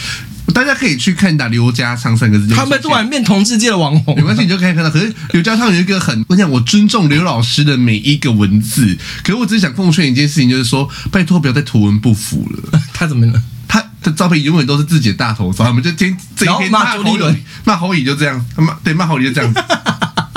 [0.55, 4.91] 大家可以去看打刘家昌三个字，他们突然变同世界的网红，没关系，你就可以看到。
[4.91, 12.81] 可是刘家昌有一个很，我想我尊重刘老师的每一个文字，可是我只是想奉劝一件事情，就是说，拜托不要再图文不符了。
[12.93, 13.43] 他怎么了？
[13.67, 19.63] 他的照片永远都是自己的大头照，我们就天这一天骂侯友，骂侯友就这样，骂对骂侯友就这样 子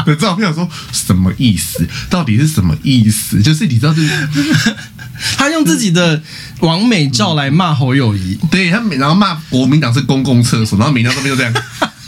[0.06, 1.86] 的照片，我说什么意思？
[2.10, 3.42] 到底是什么意思？
[3.42, 4.10] 就是你知道，就是
[5.38, 6.22] 他用自己的
[6.60, 11.54] 王美照来骂侯友谊，对他每然后骂国民党是公共厕所，然后每张都没有这样，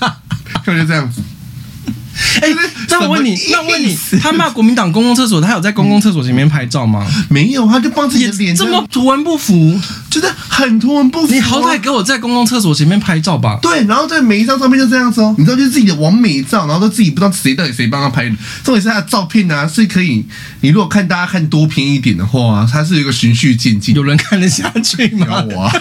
[0.65, 1.21] 就就这样子。
[2.41, 2.49] 哎，
[2.89, 7.05] 那我问你，那我问你，他骂国民党公共厕所，他有在公共厕所前面拍照吗？
[7.29, 11.33] 没有，他就帮自己的脸这么图文不符，觉得很图文不符。
[11.33, 13.59] 你好歹给我在公共厕所前面拍照吧。
[13.61, 18.35] 对，然后在每一张照片就这样子哦，你知道，就是自己的完美照，然后都自己不知道谁到底谁帮他拍的。
[18.63, 20.25] 重点是他的照片呢，是可以，
[20.61, 25.43] 你如果看大家看多篇一点的话，它是有一个循序渐进，有人看得下去吗？
[25.49, 25.71] 有啊，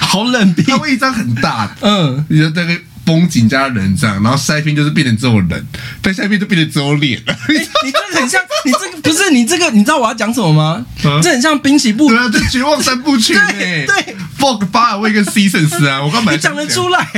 [0.00, 2.78] 好冷冰，他会一张很大的，嗯，你说那个。
[3.08, 5.66] 风景加人这样，然后下一篇就是变成只有人，
[6.02, 7.18] 但下一篇就变成只有脸。
[7.24, 7.32] 了。
[7.32, 10.84] 欸、你这个很像，你这个不是你这个，你知道我要讲什么吗？
[11.04, 17.08] 啊、这很像滨崎步，对啊，这绝望三部曲哎，对，Fog 巴尔威跟 Seasons 啊，我刚买，你讲得出来，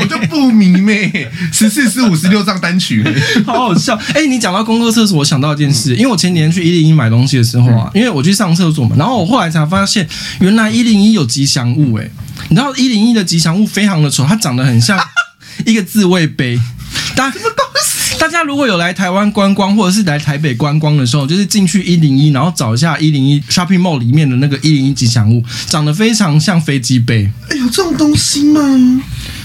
[0.00, 3.04] 我就不迷妹，十四、十五、十六张单曲，
[3.46, 3.94] 好好笑。
[4.14, 10.08] 哎、欸，你讲到公共厕所，我想到一件事，因为我前几天去一零一买东西的时候啊，因为我去上厕所嘛，然后我后来才发现，
[10.40, 12.10] 原来一零一有吉祥物哎，
[12.48, 14.98] 你知道一零一的吉祥物非常的丑，它长得很像。
[15.64, 16.58] 一个自慰杯，
[17.14, 17.36] 大家
[18.18, 27.30] 大家如果有来台湾观光，或者是来台北观光的时候，就是进去一零一，然后找一下一零一 shopping mall 里面的那个一零一吉祥物，长得非常像飞机杯。
[27.50, 28.60] 哎呦，这种东西吗？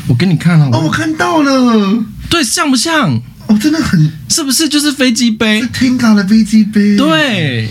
[0.08, 0.78] 我给你看好了。
[0.78, 2.04] 哦，我看到了。
[2.30, 3.22] 对，像不像？
[3.48, 6.96] 哦，真的很，是不是就是飞机杯？Tenga 的飞机杯。
[6.96, 7.70] 对。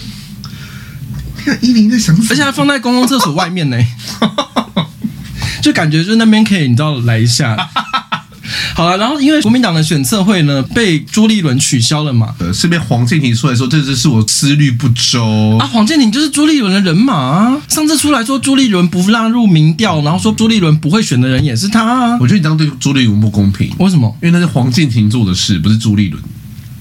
[1.42, 2.28] 看一零一在想什么？
[2.30, 3.78] 而且还放在公共厕所外面呢，
[5.62, 7.56] 就感觉就那边可以，你知道来一下。
[8.74, 15.66] 好了，然后因为国民党的选测会呢被朱立伦取消了嘛，呃，是被黄健庭出来说，这只是我思虑不周啊。
[15.66, 22.18] 黄健庭就是朱立伦的人马啊，上次出来说朱立伦不纳入民调，然后说朱立伦不会选的人也是他啊。
[22.20, 23.70] 我觉得你这样对朱立伦不公平。
[23.78, 24.16] 为什么？
[24.22, 26.22] 因为那是黄健庭做的事，不是朱立伦。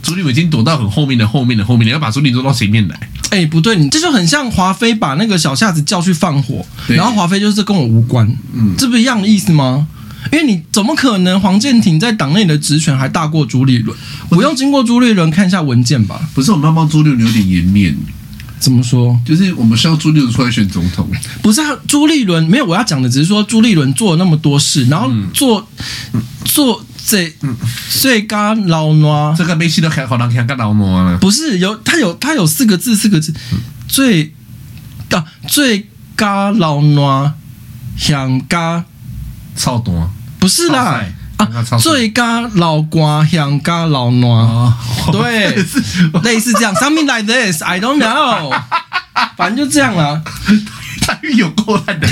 [0.01, 3.09] 朱立伦已经躲到很后面的后面的后面，你要把朱立伦做到前面来。
[3.31, 9.87] 哎，不对，你这就很像华妃把那个小夏子叫去放火，然后华妃就是跟我无关，嗯，这不一样的意思吗？
[10.31, 13.97] 因为你怎么可能黄建庭在党内的职权还大过朱立伦？
[14.29, 16.19] 不用经过朱立伦看一下文件吧？
[16.33, 17.95] 不是，我们要帮朱立伦有点颜面。
[18.59, 19.17] 怎么说？
[19.25, 21.09] 就是我们需要朱立伦出来选总统。
[21.41, 25.65] 不是啊，朱立伦没有，我要讲的只是说朱立伦做了那么多事，然后做、
[26.13, 27.33] 嗯、做这
[27.89, 31.17] 最佳老挪，这个没戏都还好难看，干老挪了。
[31.19, 33.33] 不是有他有他有四个字，四个字
[33.87, 34.33] 最
[35.11, 37.33] 啊最佳老挪
[37.97, 38.83] 想加。
[39.59, 41.01] 超多，不是啦
[41.35, 41.47] 啊！
[41.79, 44.73] 最佳老瓜香加老暖，哦、
[45.11, 45.53] 对，
[46.23, 48.57] 类似这样，something like this，I don't know，
[49.35, 50.21] 反正就这样啦。
[51.07, 52.07] 待遇有够烂的。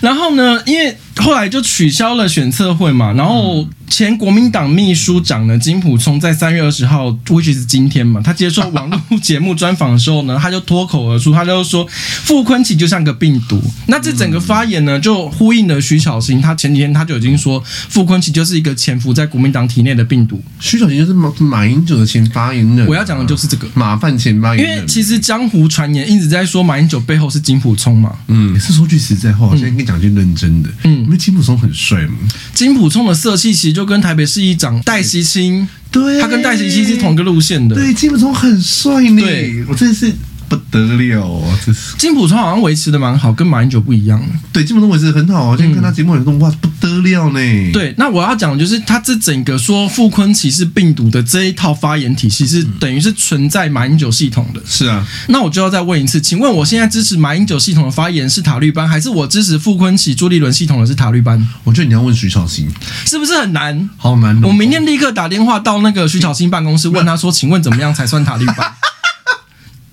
[0.00, 3.66] 然后呢，因为后来就取消了选测会嘛，然后。
[3.92, 13.62] 前国民党秘书长呢，金普聪在三月二十号也就是今天嘛，他接受网络节目专访的时候呢，他就脱口而出，他就说傅崐萁就像个病毒。
[13.88, 20.42] 那这整个发言呢，就呼应了徐巧芯，他前几天他就已经说傅崐萁就是一个潜伏在国民党体内的病毒。
[20.58, 24.64] 徐巧芯就是马马英九的前发言人，我要讲的就是这个马饭前发言。
[24.64, 32.16] 因为其实江湖传言一直在说马英九背后是金普聪嘛，嗯，也是说句实在话，我现在跟你讲句认真的，嗯，因为金普聪很帅嘛，
[32.54, 40.12] 金普聪的色气其实就跟台北市议长戴西清，对，他跟戴西清是同一个路线的，对，金普聪很帅呢，对，我真的是。
[40.52, 44.22] 不得了哦，这是金普聪好像维持的蛮好，跟马英九不一样。
[44.52, 47.40] 对，金普聪维持的很好，我今天看他节目很多，哇，不得了呢。
[47.72, 54.60] 对，那我要讲的就是他这整个说傅坤奇是病毒的这一套发言体系，是等于是存在马英九系统的。
[54.66, 61.48] 是啊，那我就要再问一次，请问我现在支持马英九系统的发言是塔绿班，还是我支持傅坤奇、朱立伦系统的是塔绿班？
[61.64, 62.68] 我觉得你要问徐巧芯，
[63.06, 63.88] 是不是很难？
[63.96, 64.38] 好难。
[64.42, 68.70] 我明天立刻打电话到那个徐巧芯办公室，问他说，请问怎么样才算塔绿班？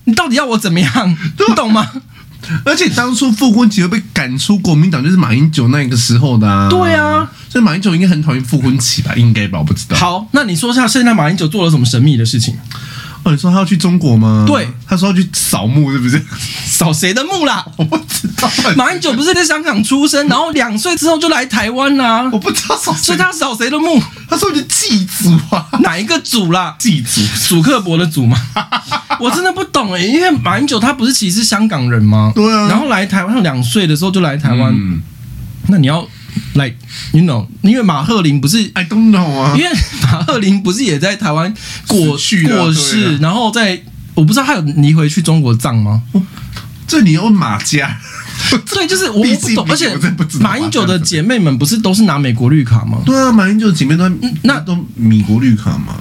[0.10, 1.18] 你到底要我怎么样？
[1.38, 1.88] 你懂吗？
[2.66, 6.68] 而且当初傅昆萁被赶出国民党，就是马英九那个时候的啊。
[6.70, 9.14] 对啊，所以马英九应该很讨厌傅昆萁吧？
[9.16, 9.60] 应该吧？
[9.60, 9.96] 我不知道。
[9.98, 12.58] 好，那你说一下，现在马英九做了什么神秘的事情？
[13.24, 14.46] 哦，你说他要去中国吗？
[14.48, 16.26] 对，他说要去扫墓，是不是？
[16.66, 17.64] 扫谁的墓啦？
[17.76, 18.50] 我不知道。
[18.78, 22.30] 马英九不是在香港出生，然后两岁之后就来台湾啦、啊。
[22.32, 24.02] 我不知道扫，所以他扫谁的墓？
[24.30, 25.68] 他说你祭祖啊？
[25.82, 26.78] 哪一个祖啦？
[26.80, 28.38] 祭祖，祖克伯的祖吗？
[29.22, 32.32] 我真的不懂哎、欸，因为马英九他不是其实是香港人吗？
[32.36, 32.68] 对啊。
[32.68, 34.74] 然后来台湾，两岁的时候就来台湾。
[34.74, 35.02] 嗯、
[35.68, 36.08] 那你要
[36.54, 36.68] 来
[37.12, 37.46] ，you know？
[37.62, 39.56] 因为马赫林不是，I don't know 啊。
[39.58, 39.70] 因为
[40.04, 41.54] 马赫林不是也在台湾
[41.88, 43.82] 过去过世，然后在
[44.16, 46.02] 我不知道他有移回去中国葬吗？
[46.88, 47.98] 这你要问马家。
[48.74, 49.94] 对，就是我不懂， 而且
[50.40, 53.00] 马英九的姐妹们不是都是拿美国绿卡吗？
[53.06, 54.10] 对啊，马英九的姐妹都
[54.44, 55.96] 那都米国绿卡吗？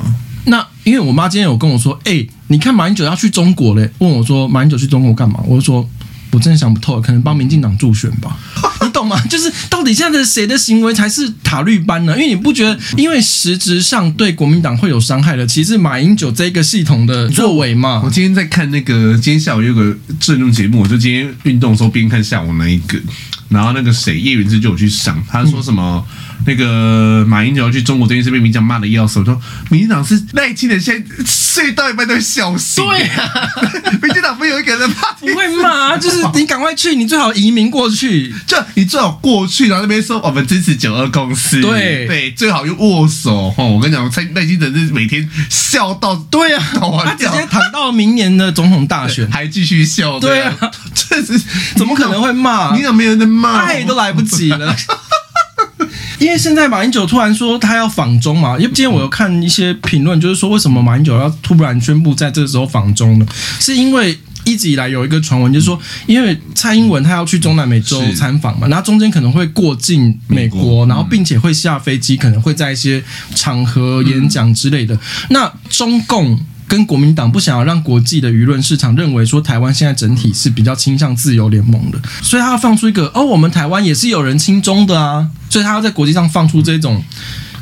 [0.45, 5.41] 那因为我妈今天有跟我说，哎、欸，你看马英九要去中国嘞，问我说马英九去中国干嘛？
[5.47, 5.89] 我就说。
[6.31, 8.37] 我真的想不透，可能帮民进党助选吧，
[8.85, 9.19] 你懂吗？
[9.31, 12.13] 就是到底现在的谁的行为才是塔绿班呢？
[12.17, 18.03] 因为你不觉得，因为实质上对国民党会有伤害的，其实马英九这个系统的作为嘛。
[18.05, 23.01] 我今天在看那个，今天下午有个政论节目，我就今天运动的时候边看下午那一个，
[23.49, 26.07] 然后那个谁叶云之就有去上，他说什么？
[26.11, 29.39] 嗯那个马英九要去中国这件事被民进党骂的要死，我说
[29.71, 32.83] 民进党是赖清德现在睡到一半都会笑醒。
[32.83, 33.51] 对啊，
[34.01, 42.07] 民进党不有一个人怕不会骂，就是你赶快去，你最好移民过去，就你最好过去，然后那边说我们支持九二共识，对。
[42.07, 43.53] 对，最好用握手。
[43.59, 46.65] 哦，我跟你讲，蔡赖清德是每天笑到对啊，
[47.05, 49.29] 他直接躺到明年的总统大选。
[49.31, 50.57] 还继续笑，对啊，
[50.95, 51.39] 这 是
[51.77, 52.75] 怎么可能会骂？
[52.75, 54.75] 你怎么没有人骂，爱都来不及了。
[56.19, 63.27] 因为现在马英九突然说他要访中嘛，因为今天我有看一些评论，就是说为什么马英九要突然宣布在这个时候访中呢？
[63.61, 73.03] 是因为一直以来有一个传闻，就是说因为蔡英文他要去中南美洲参访嘛，然后中间可能会过境美国，然后并且会下飞机，可能会在一些
[73.37, 74.99] 场合演讲之类的。
[75.31, 76.39] 那中共。
[76.69, 87.03] 跟国民党不想要让国际的舆论市场认为说台湾现在整体是比较倾向自由联盟的，所以他要放出一个哦，我们台湾也是有人亲中的啊，所以他要在国际上放出这种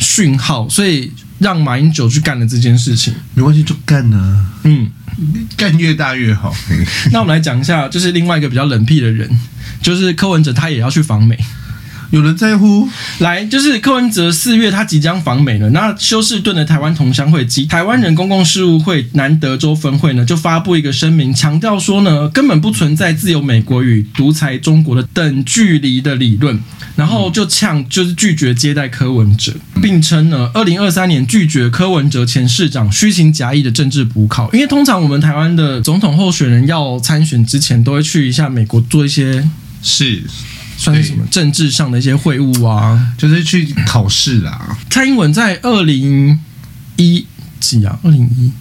[0.01, 3.15] 讯号，所以让马英九去干了这件事情。
[3.35, 4.91] 没关系，就干啊，嗯，
[5.57, 6.53] 干越大越好。
[7.13, 9.31] 那我们来讲一下，就是另外一个比较冷僻的人，
[9.81, 11.39] 就是柯文哲，他也要去访美。
[12.11, 12.89] 有人在乎？
[13.19, 15.69] 来，就是柯文哲四月他即将访美了。
[15.71, 26.61] 那休士顿的台湾同乡会及台湾人公共事务会南德州分会呢，就发布一个声明，强调说呢，根本不存在自由美国与独裁中国的等距离的理论。
[26.95, 29.53] 然后就呛，就是拒绝接待柯文哲，
[29.83, 34.51] 并称呢，二零二三年拒绝柯文哲前市长虚情假意的政治补考。
[34.55, 39.47] 因为通常我们台湾的总统候选人要参选之前，都会去一下美国做一些
[39.83, 40.23] 事。
[40.77, 44.77] 算是什么政治上的一些会晤啊，就是去考试啦。
[44.91, 46.39] 蔡英文在二零
[46.97, 47.27] 一
[47.59, 47.99] 几啊？
[48.03, 48.53] 二零一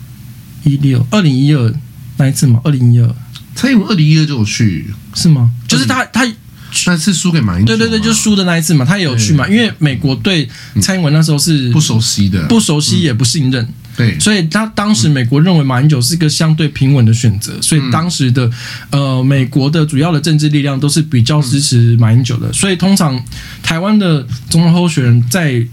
[0.70, 1.74] 一六、二零一二
[2.18, 2.59] 那一次吗？
[2.63, 3.16] 二零一二，
[3.55, 5.51] 蔡英文二零一二就有去是吗？
[5.68, 6.26] 就是他他
[6.88, 9.47] 那次输给马英九，对对对，就输的那一次嘛，他也有去嘛。
[9.47, 10.49] 因为美国对
[10.82, 13.68] 蔡英文那时候是不熟悉的，不熟悉也不信任。
[13.98, 18.50] 对，所以他当时美国认为马英九是一个相对平稳的选择，所以当时的
[18.91, 23.22] 呃美国的主要的政治力量都是比较支持马英九的，所以通常
[23.64, 25.66] 台湾的总统候选人在。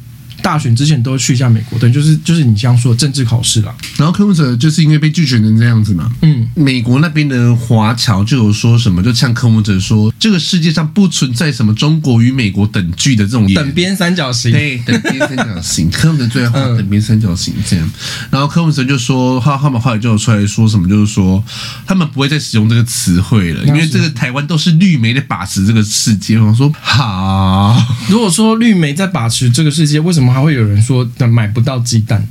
[0.43, 3.74] 大选之前都会去一下美国，对，就是就是你这样说的政治考试啦。
[3.97, 15.88] 然后柯文哲就是因为被拒绝成这样子嘛，嗯，美国那边的华侨就有说什么，就像柯文哲说，这个世界上不存在什么中国与美国等距的这种等边三角形，对，等边三角形。
[15.90, 17.90] 柯文哲最后画等边三角形这样。
[18.30, 21.43] 然后柯文哲就说，他他们后来就有出来说什么，就是说
[21.86, 26.36] 他们不会再使用这个词汇了，因为这个台湾都是绿媒在把持这个世界。
[26.40, 30.32] 我说好，如果说绿媒在把持这个世界，为什么？
[30.33, 32.26] 还会有人说买不到鸡蛋，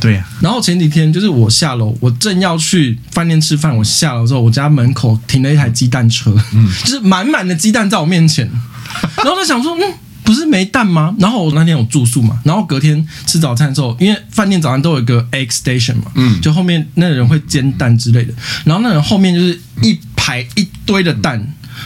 [0.00, 0.26] 对呀。
[0.40, 8.50] 然后前几天就是我下楼，我正要去饭店吃饭，我下楼之后，我家门口停了一台鸡蛋车，嗯， 就是满满的鸡蛋在我面前。
[9.16, 11.14] 然后就想说，嗯，不是没蛋吗？
[11.18, 18.32] 然后我那天有住宿嘛，然后隔天吃早餐的时候，因为饭店早上都有一个 egg station 嘛，嗯，就后面那个人会煎蛋之类的，
[18.64, 21.38] 然后那人后面就是一排一堆的蛋，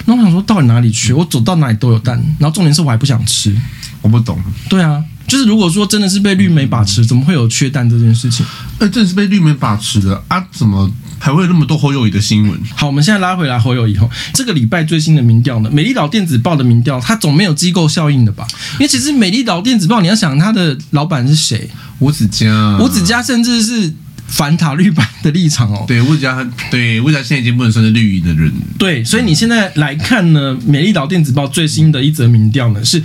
[0.04, 1.12] 然后我想说到底哪里去？
[1.12, 3.56] 我走到哪里都有蛋，然后重点是我还不想吃，
[4.02, 5.02] 我不懂，对啊。
[5.28, 8.44] 就是如果说真的是被绿媒把持，怎么会有缺蛋这件事情？
[8.78, 10.42] 哎，真的是被绿媒把持的啊！
[10.50, 12.58] 怎么还会有那么多侯友宜的新闻？
[12.74, 15.70] 好，我们现在拉回来侯友宜后，这个礼拜最新的民调呢？
[15.70, 18.46] 美丽岛电子报的民调，它总没有机构效应的吧？
[18.74, 21.68] 因为其实美丽岛电子报，你要想它的老板是谁？
[21.98, 23.92] 吴子嘉，吴子嘉甚至是
[24.28, 25.84] 反塔绿版的立场哦。
[25.86, 28.50] 对，吴子嘉，对，吴子嘉现在已经不能算是绿营的人。
[28.78, 33.02] 对，所以你现在来看呢，美丽岛电子报最新的一则民调呢是。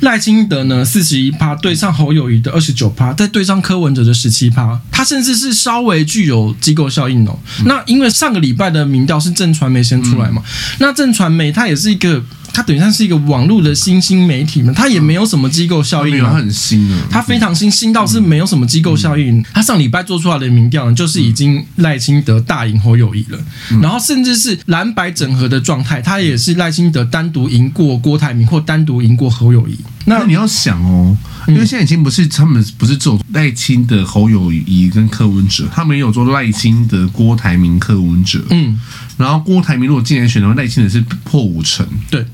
[0.00, 7.38] 赖清德呢，四十一趴对上侯友谊的二十九趴，再对上柯文哲的十七趴，他甚至是稍微具有机构效应哦。
[7.60, 12.24] 嗯、那因为上个礼拜的民调是正传媒先出来嘛，嗯、那正传媒它也是一个。
[12.52, 19.42] 它等于它是一个网络的新兴媒体嘛，它也没有什么机构效应啊，它很新啊，它非常新，新到是没有什么机构效应。
[19.52, 23.38] 它上礼拜做出来的民调呢，就是已经赖清德大赢侯友谊了，
[23.80, 29.76] 然后甚至是蓝白整合的状态，它也是赖清德单独赢过郭台铭或单独赢过侯友谊。
[30.06, 31.14] 那你要想哦，
[31.46, 38.80] 因为现在已经不是他们不是只有赖清德侯友谊跟柯文哲，他们也有做赖清德郭台铭柯文哲，嗯。
[39.18, 41.86] 然后郭台铭如果今年选的话，赖清德是破五成。
[42.10, 42.24] 对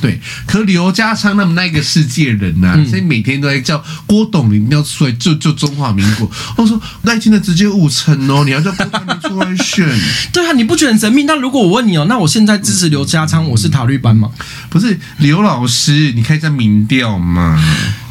[0.00, 6.30] 对，可刘家昌他们那个世界人呐、所以每天都在叫郭董一定要出来救救中华民国。
[6.56, 9.88] 我说赖清德直接五成哦，你要叫郭台铭出来选？
[10.32, 11.24] 对啊，你不觉得很神秘？
[11.24, 14.30] 那如果我问你哦，那我现在支持刘家昌，我是塔绿班吗？
[14.68, 17.58] 不是刘老师，你看一下民调嘛。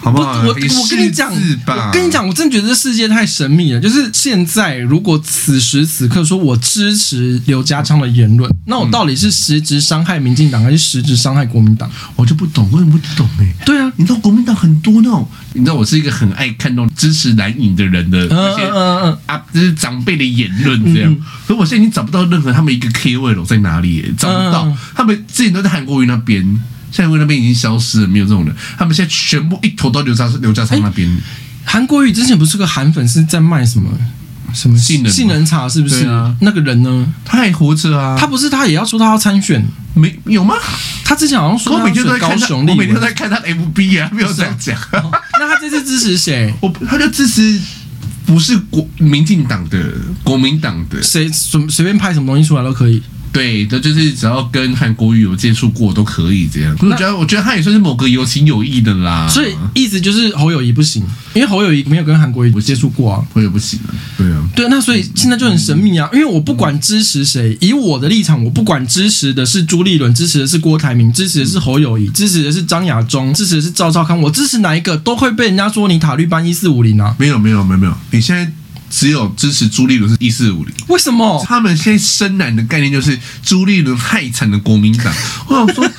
[0.03, 0.33] 好不好？
[0.43, 3.79] 我我跟你讲，我跟你讲，我真的觉得这世界太神秘了。
[3.79, 11.89] 就是现在，如果此时此刻说我支持刘家昌的言论，那我到底是实质伤害民进党，还是实质伤害国民党？
[12.17, 13.55] 我就不懂，我也不懂哎、欸。
[13.65, 18.63] 对啊，你知道国民党很多那种，你知道我是一个很爱看那种支持蓝营的人的那些
[19.25, 21.15] 啊，就是长辈的言论这样。
[21.47, 24.75] 所以我现在已经找不到任何他们一个 KOL 在哪里、欸，找不到。
[24.93, 26.61] 他们之前都在韩国瑜那边。
[26.93, 28.55] 现在那边已经消失了，没有这种人。
[28.77, 31.09] 他们现在全部一头到刘家刘家昌那边。
[31.65, 33.89] 韩国瑜之前不是个韩粉是在卖什么
[34.53, 36.05] 什么杏仁杏仁茶，是不是？
[36.05, 37.13] 啊、那个人呢？
[37.25, 38.15] 他还活着啊？
[38.19, 39.65] 他不是他也要说他要参选？
[39.95, 40.55] 没有吗？
[41.03, 45.11] 他之前好像说他选高雄，我每天都在看他 FB 啊，没有这样讲、啊哦。
[45.39, 46.53] 那他这次支持谁？
[46.61, 47.59] 我他就支持
[48.25, 53.01] 不是国民进党的国民党的，谁随随便拍什么东西出来都可以。
[53.33, 56.77] 对的，就是只要跟韩国瑜有接触过都可以这样。
[56.79, 59.27] 我觉得，我觉得他也算是某个有情有义的啦。
[59.27, 61.03] 所以意思就是侯友谊不行，
[61.33, 63.89] 因为侯友谊没有跟韩国瑜接触过啊，侯友不行啊。
[64.15, 66.07] 对啊，对，那所以现在就很神秘啊。
[66.13, 77.15] 因为我不管支持谁，以我的立场，我不管支持的是朱立伦，支持的是郭台铭，支持的是侯友谊，支持的是张亚中，支持的是赵少康，我支持哪一个都会被人家说你塔绿班一四五零啊。
[77.17, 78.51] 没有，没有，没有，没有，你现在。
[78.95, 81.43] 只有支持朱立伦是一四五零，为什么？
[81.47, 85.11] 他们现在深蓝的概念就是朱立伦害惨了国民党。
[85.49, 85.91] 我想说，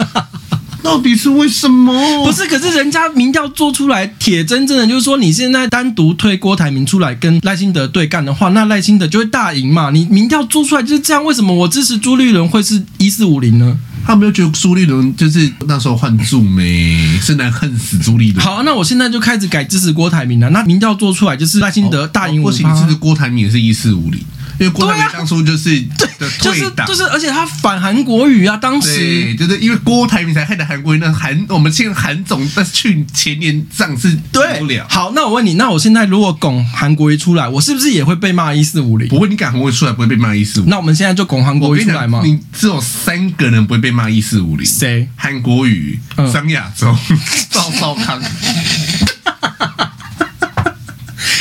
[0.81, 2.25] 到底是为什么？
[2.25, 9.91] 不是，可是人家民调做出来，铁真正的就是说，你现在单独推郭台铭出来跟赖清德对干的话，那赖清德就会大赢嘛。
[9.91, 13.77] 你民调做出来就是这样，为什么我支持朱立伦会是一四五零呢？
[14.05, 18.45] 他没有觉得朱立伦就是那时候换柱没，现在恨死朱立伦。
[18.45, 20.51] 好，那我现在就开始改支持郭台铭了。
[20.51, 24.21] 那民调做出来就是赖清德大赢我，不行，支持郭台铭也是一四五零。
[24.59, 25.81] 因为郭台铭当初就是
[26.19, 34.87] 对，就是就是，而且他反韩国语啊，当时就是因为郭台铭才害的韩国瑜，那韩我们现在韩总在去前年上次对不了。
[34.89, 39.09] 好，那我问你，那我现在如果拱韩国瑜出来，我是不是也会被骂一四五零？
[39.09, 40.65] 不会，你敢韩国瑜出来不会被骂一四五？
[40.67, 42.21] 那我们现在就拱韩国瑜出来吗？
[42.25, 45.09] 你只有三个人不会被骂一四五零，谁？
[45.17, 45.99] 韩国瑜、
[46.33, 46.97] 张亚中、
[47.51, 48.23] 赵少康。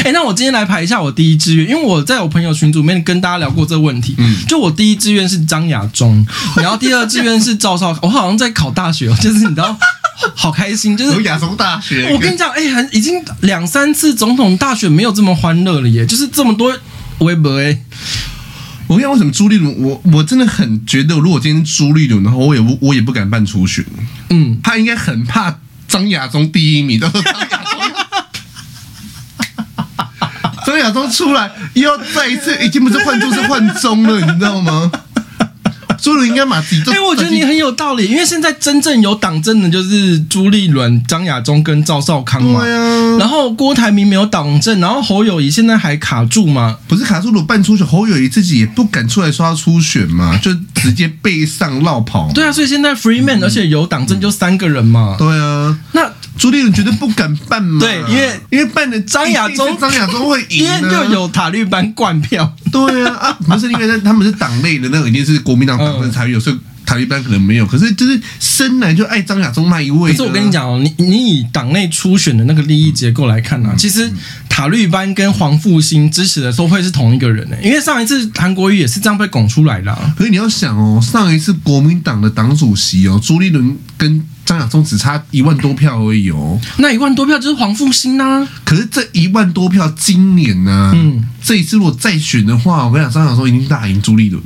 [0.04, 4.14] 哎、欸，那我今天来排一下我第一志愿，因为我在我朋友群组里面跟大家聊过这个问题。
[4.18, 6.26] 嗯，就我第一志愿是张亚中，
[6.58, 7.97] 然后第二志愿是赵少。
[8.01, 9.78] 我好像在考大学哦，就是你知道，
[10.36, 12.12] 好开心，就是亚中大学。
[12.14, 16.78] 我跟你讲，哎、欸，很已经两三次总统大选没有这么欢乐了耶，就是这么多
[17.20, 17.80] 微博哎。
[18.88, 19.74] 我跟你讲为什么朱立伦？
[19.80, 23.86] 我我真的很觉得，如果今天朱立伦的话，我也不我也不敢办初选。
[24.32, 27.80] 嗯，他应该很怕张亚中第一名，到时候张亚中。
[30.74, 34.92] 张亚中出来又要再一次，已经不是换柱是换中了，你知道吗？
[36.02, 36.92] 朱立伦应该把自己。
[36.92, 42.62] 哎，我觉得你很有道理，因为现在真正有党政的，就是朱立伦、张亚中跟赵少康嘛。
[42.62, 43.18] 对啊。
[43.20, 46.78] 然后郭台铭没有党政，然后侯友谊现在还卡住嘛？
[46.88, 52.30] 不是卡住了，办初选，侯友谊自己也不敢出来说他初选嘛，就直接背上绕跑。
[52.34, 55.16] 对啊，所以现在 free man，、嗯、而且有党政就三个人嘛。
[55.18, 55.78] 对啊。
[55.94, 56.12] 那。
[56.44, 57.80] 朱立伦绝对不敢办嘛？
[57.80, 62.54] 对，因为因为办的张亚中，张亚中会赢，因为就有塔绿班灌票。
[62.70, 67.66] 对啊，啊，不是因为他们是党内的，那个一定是国民党党政才有，所以塔绿班可能没有。
[67.66, 70.12] 可是就是生来就爱张亚中那一位。
[70.12, 74.12] 可是我跟你讲哦，你你以党内初选的那个利益结构来看啊，其实
[74.50, 77.56] 塔绿班跟黄复兴支持的都会是同一个人呢。
[77.64, 79.98] 因为上一次韩国瑜也是这样被拱出来的。
[80.18, 84.22] 可是你要想哦，上一次国民党的党主席哦，朱立伦跟。
[84.54, 88.47] 张亚中只差一万多票而已哦，那一万多票就是黄复兴啊。
[88.64, 90.91] 可是这一万多票，今年呢、啊？
[90.93, 94.43] 嗯，这一次如果再选的话，我跟你讲，张亚中一定大赢朱立伦。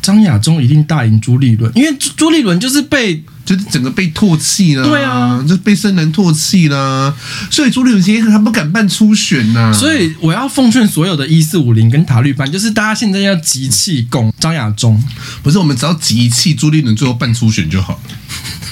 [0.00, 4.84] 张亚中一定大赢朱立伦，因为朱立伦就是被，就是整个被唾弃了。
[4.84, 7.14] 对啊，就被生人唾弃了。
[7.50, 9.72] 所以朱立伦今天他不敢办初选呐、啊。
[9.72, 15.02] 所以我要奉劝所有的一四五零跟塔绿班，就是大家现在要集气攻张亚中，
[15.42, 18.00] 不是我们只要集气朱立伦最后办初选就好了。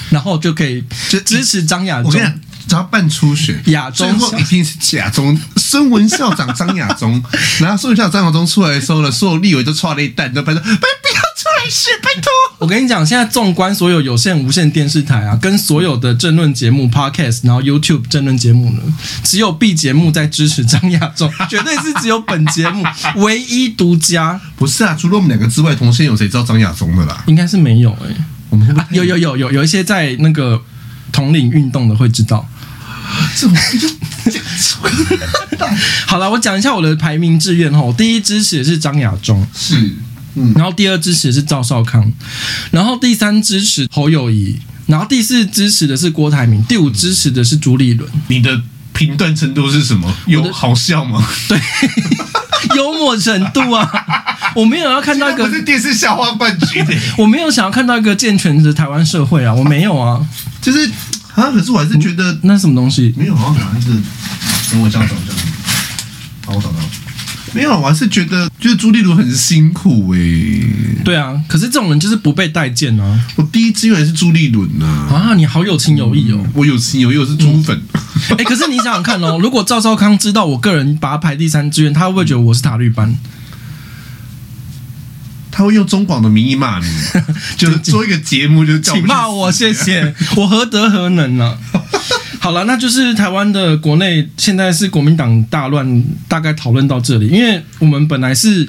[0.09, 2.13] 然后就可以就支持张亚中。
[2.67, 5.35] 只要办初选，亚中最后一定是亚中。
[5.55, 7.23] 孙文校长张亚中，
[7.59, 11.21] 然后孙文校长张亚中出来的时候呢，所有立委都踹了一蛋，都拜托，不要
[11.59, 12.31] 不要出来选，拜托。
[12.57, 18.81] 我跟你讲，现在纵观所有有线、无线电视台啊，跟所有的政论节目、Podcast，然后 YouTube 政论节目呢，
[19.23, 22.83] 只有 B 节目在支持张亚中， 绝对是只有本节目
[23.17, 24.39] 唯一独家。
[24.55, 27.23] 不是啊，除了我们两个之外，同线有谁知道张亚中的啦？
[27.27, 28.15] 应该是没有哎、欸。
[28.49, 30.61] 我们会、啊、有有有有有一些在那个
[31.11, 32.47] 统领运动的会知道。
[33.35, 33.55] 这种
[36.05, 37.81] 好了，我讲一下我的排名志愿哈。
[37.81, 39.95] 我第一支持的是张亚中，是，
[40.35, 42.11] 嗯，然后第二支持的是赵少康，
[42.71, 44.57] 然后第三支持侯友谊，
[44.87, 48.09] 然后第四支持的是郭台铭，第五支持的是朱立伦。
[48.27, 48.61] 你的
[48.93, 50.13] 评断程度是什么？
[50.27, 51.25] 有好笑吗？
[51.47, 51.59] 对，
[52.75, 53.89] 幽默程度啊。
[54.55, 56.85] 我没有要看到一个 是电视笑话冠军，
[57.17, 60.25] 我没有想要看到一个健全的台湾社会啊，我没有啊，
[60.61, 60.89] 就是。
[61.35, 61.51] 啊！
[61.51, 63.91] 可是我还是觉得那什么东西没有，好像哪一个？
[64.71, 65.33] 等我这样找一下。
[66.47, 66.88] 好，我找到了。
[67.53, 71.03] 没有，我还是觉得，就是朱立伦很辛苦哎、欸。
[71.03, 73.19] 对啊，可是这种人就是不被待见啊。
[73.35, 74.85] 我第一志愿是朱立伦呐。
[74.85, 76.45] 啊，你好有情有义哦。
[76.53, 77.81] 我有情有义，我是猪粉。
[78.31, 83.17] 哎、欸，可是你想想看哦， 如果赵少康知道我个人把他排第三志愿，他会不会觉得我是塔绿班？
[85.51, 86.85] 他会用中广的名义骂你，
[87.57, 91.81] 就是做一个节目就叫，请骂我，谢谢，我何德何能呢、啊？
[92.39, 98.67] 好了，那就是台湾的国内现在是国民党大乱，大概讨论到这里，因为我们本来是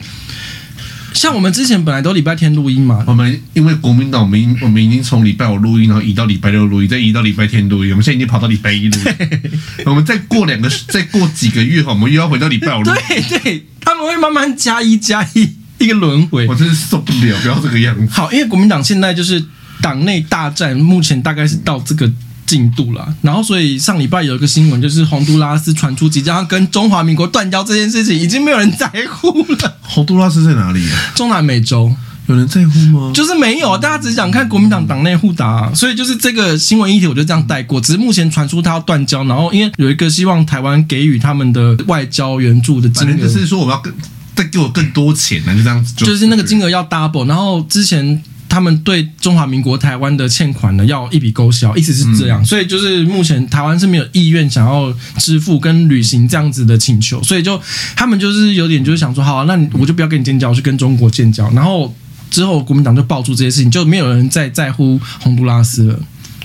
[1.14, 9.50] 像我们之前本来都礼拜天录音嘛，我们因为国民党，我们我们已经从礼拜五录音，然后移到礼拜六录音，再移到礼拜天录音，我们现在已经跑到礼拜一录音，
[9.86, 15.48] 我们再过两个，再过几个月哈，我们又要回到礼拜五录音，对对，他们会慢慢加一加一。
[15.78, 18.06] 一个轮回，我真是受不了，不要这个样子。
[18.12, 19.42] 好，因为国民党现在就是
[19.80, 22.06] 党内大战，目前大概是到这个
[22.51, 23.14] 进度了。
[23.22, 29.78] 然后，所以上礼拜有一个新闻，就是洪都拉斯传出即将要跟中华民国断交这件事情，已经没有人在乎了。
[29.82, 31.12] 洪都拉斯在哪里啊？
[31.14, 31.94] 中南美洲，
[32.26, 33.12] 有人在乎吗？
[33.14, 37.80] 就是没有，大家只想看国民党党内互打，所以就是这个新闻议题，我就这样带过。
[37.80, 43.94] 只是目前传出他要断交，然后因为有一个希望台湾给予他们的外交援助的金额，就是说我要更。
[44.32, 45.55] 再给我更多钱呢？
[45.55, 57.59] 就这样子，就是那个金额要 double，然后之前他们对中华民国台湾的欠款呢，要一笔勾销，意思是这样，所以就是目前台湾是没有意愿想要支付跟履行这样子的请求，所以就
[57.94, 61.94] 他们就是有点就是想说，好啊，那我就不要跟你建交，我去跟中国建交，然后
[62.28, 65.98] 之后国民党就爆出这些事情，就没有人再在乎洪都拉斯了，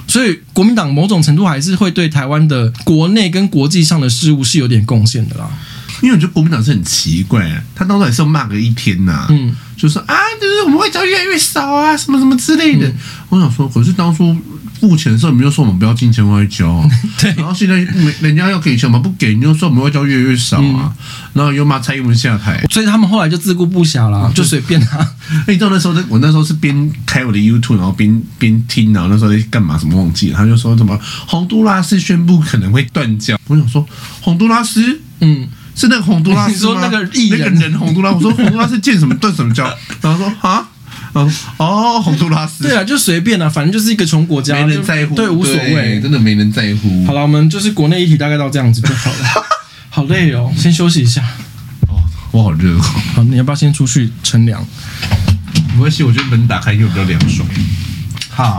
[0.05, 5.49] 所以国民党某种程度还是会对台湾的国内跟国际上的事务是有点贡献的啦。
[6.01, 9.55] 因为我觉得国民党是很奇怪，啊，他当初也是要骂个一天呐，啊，嗯，
[9.87, 12.87] 就说啊，就是我们外交越来越少啊，什么什么之类的。
[12.87, 12.95] 嗯、
[13.29, 14.35] 我想说，可是当初
[14.79, 16.83] 付钱的时候，你们又说我们不要金钱外交，
[17.21, 17.75] 对，然后现在
[18.19, 20.93] 人家要给钱嘛，不给，你又说我们外交越来越少啊，嗯、
[21.33, 25.07] 然后又骂蔡英文下台，所以他们后来就自顾不暇了，就随便啊。
[25.29, 29.77] 哎，你知道那时候，我那时候是边开我的 YouTube，然后边边听，然后那时候在干嘛？
[29.77, 30.37] 什么忘记了？
[30.37, 33.37] 他就说什么洪都拉斯宣布可能会断交。
[33.47, 33.85] 我想说，
[34.21, 35.47] 洪都拉斯，嗯。
[35.75, 36.55] 是那个洪都拉斯吗？
[36.55, 38.15] 你说那个艺人，那个人洪都拉斯。
[38.15, 39.65] 我说 洪都拉斯建什么断什么交？
[40.01, 40.65] 然后说啊，
[41.13, 42.63] 然后哦，洪都拉斯。
[42.63, 47.05] 对啊，就随便啊，反正就是一个穷国家，没人在乎，对，无所谓，真的没人在乎。
[47.05, 49.45] 好了，我们就是国内议题大概到这样子就好了。
[49.89, 51.21] 好累哦，先休息一下。
[51.89, 51.99] 哦，
[52.31, 52.79] 我好热。
[52.79, 54.65] 好，你要不要先出去乘凉？
[55.73, 57.47] 没关系，我觉得门打开又比较凉爽。
[58.35, 58.51] 好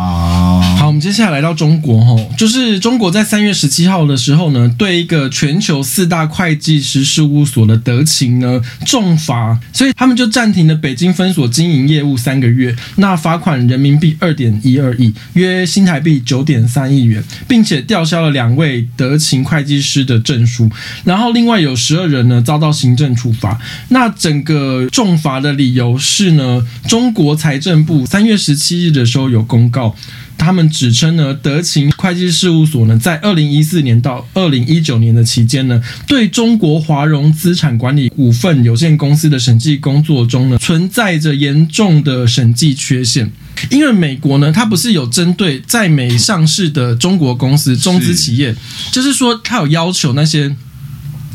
[0.79, 20.71] 好，我们接下来来到中国吼，就是中国在三月十七号的时候呢，对一个全球四大会计师事务所的德勤呢重罚，所以他们就暂停了北京分所经营业务三个月，那罚款人民币二点一二亿，约新台币九点三亿元，并且吊销了两位德勤会计师的证书，
[21.05, 23.59] 然后另外有十二人呢遭到行政处罚。
[23.91, 29.66] 那整个重罚的理由是呢，中国财政部三月十七日的时候有公。
[29.71, 29.95] 告
[30.39, 43.31] 他们指称呢，德勤会计事务所呢，在二零一四年到二零一九年的期间呢，对中国华融资产管理股份有限公司的审计工作中呢，存在着严重的审计缺陷。
[43.71, 48.55] 因为美国呢，它不是有针对在美上市的中国公司、中资企业，
[48.93, 50.55] 就是说，它有要求那些。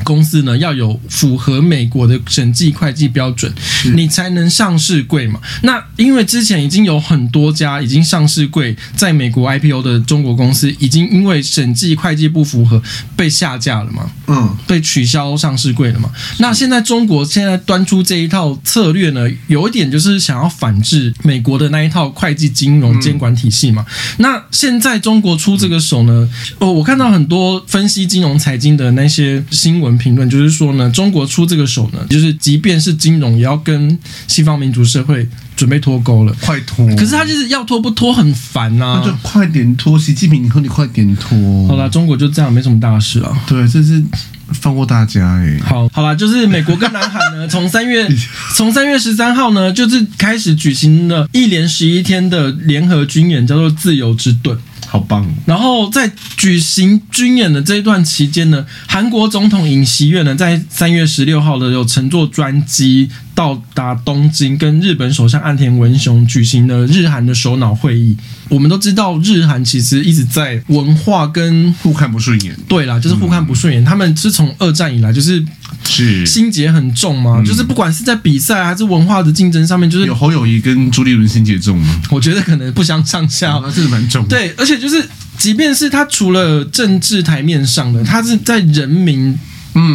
[0.03, 3.53] 公司呢，要有符合美国的审计会计标准，
[3.95, 5.39] 你才能上市柜嘛。
[5.61, 12.81] 那因为之前已经有很多家已经上市柜在美国 IPO 的中国公司，已经因为审计会计不符合
[13.15, 16.09] 被下架了嘛，嗯，被取消上市柜了嘛。
[16.39, 23.85] 那现在中国现在端出这一套策略呢，有一点就是想要反制美国的那一套会计金融监管体系嘛。
[24.17, 26.27] 那现在中国出这个手呢，
[26.59, 29.91] 哦，我看到很多分析金融财经的那些新闻。
[30.01, 33.97] 评论就是说呢，中国出这个手呢，就是即便是金融，也要跟
[34.27, 36.87] 西方民主社会准备脱钩了，快脱！
[36.95, 39.99] 可是他就是要脱不脱很烦啊，那就快点脱！
[39.99, 41.67] 习近平，你说你快点脱！
[41.67, 43.31] 好啦，中国就这样，没什么大事啊。
[43.47, 44.03] 对，这是
[44.51, 45.59] 放过大家哎、欸。
[45.59, 48.09] 好，好啦，就是美国跟南韩呢， 从三月
[48.55, 54.57] 从三月十三号呢，就是开始举行了一连十一天的联合军演，叫做“自由之盾”。
[54.91, 55.25] 好棒！
[55.45, 68.17] 然后在举行军演的这一段期间呢，韩国总统尹锡悦呢，在三月十六号的有乘坐专机到达东京，跟日本首相岸田文雄举行了日韩的首脑会议。
[68.49, 72.53] 我们都知道，日韩其实一直在文化跟互看不顺眼。
[72.67, 73.81] 对啦，就是互看不顺眼。
[73.81, 75.41] 嗯、他们是从二战以来就是
[75.83, 82.01] 是心结很重嘛，是就是不管是在比赛还是文化的竞争上面，就是有侯友谊跟朱立伦心结重吗？
[82.09, 84.25] 我觉得可能不相上下，那真的蛮重。
[84.27, 85.03] 对，而且就是，
[85.37, 89.37] 即便是他除了政治台面上的，他是在人民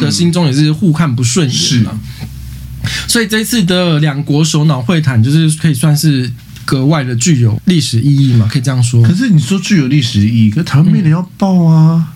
[0.01, 1.93] 的心中也是互看不顺眼嘛。
[1.93, 6.31] 嗯、所以这一次的两国首脑会谈，就是可以算是。
[6.67, 9.01] 格外的具有历史意义嘛，可以这样说。
[9.01, 12.13] 可是你说具有历史意义，可是台湾没人要报啊，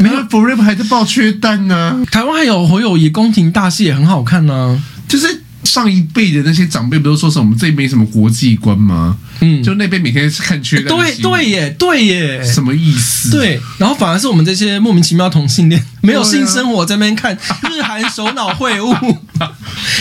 [0.00, 2.00] 没有 Forever 还在报缺单呢、啊。
[2.10, 4.82] 台湾还有侯友谊宫廷大戏也很好看呢、啊。
[5.06, 9.18] 就是上一辈的那些长辈不都说是我们这边没什么国际观吗？
[9.40, 10.88] 嗯，就那边每天是看缺单。
[10.88, 13.30] 对对耶，对耶，什么意思？
[13.30, 17.36] 对，然后反而是我们这些莫名其妙同性恋没有性生活在那边看
[17.70, 19.18] 日韩首脑会晤，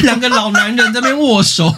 [0.04, 1.76] 两个老男人在那边握手。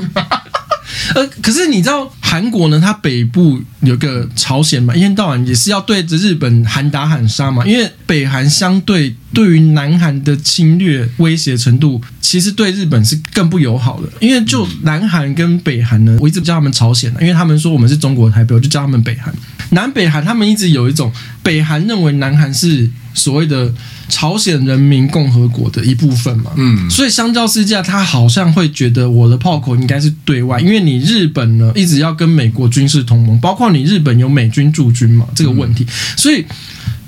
[1.15, 2.79] 呃，可是你知道韩国呢？
[2.81, 7.65] 它北部有个朝鲜嘛，一天到晚也是要对着日本喊打喊杀嘛。
[7.65, 14.09] 因为北韩相对对于南韩的侵略威胁程度，其实对日本是更不友好的。
[14.19, 19.33] 因为就南韩跟北韩呢，我一直叫他们朝鲜，因为他们说我们是中国台北，我就叫他们北韩。
[19.71, 21.11] 南北韩他们一直有一种
[21.41, 23.73] 北韩认为南韩是所谓的。
[24.13, 35.87] 朝鲜人民共和国的一部分嘛，嗯，所以相较之下，他好像会觉得我的炮口应该是对外，因为你日本呢一直要跟美国军事同盟，包括你日本有美军驻军嘛，这个问题，
[36.17, 36.43] 所以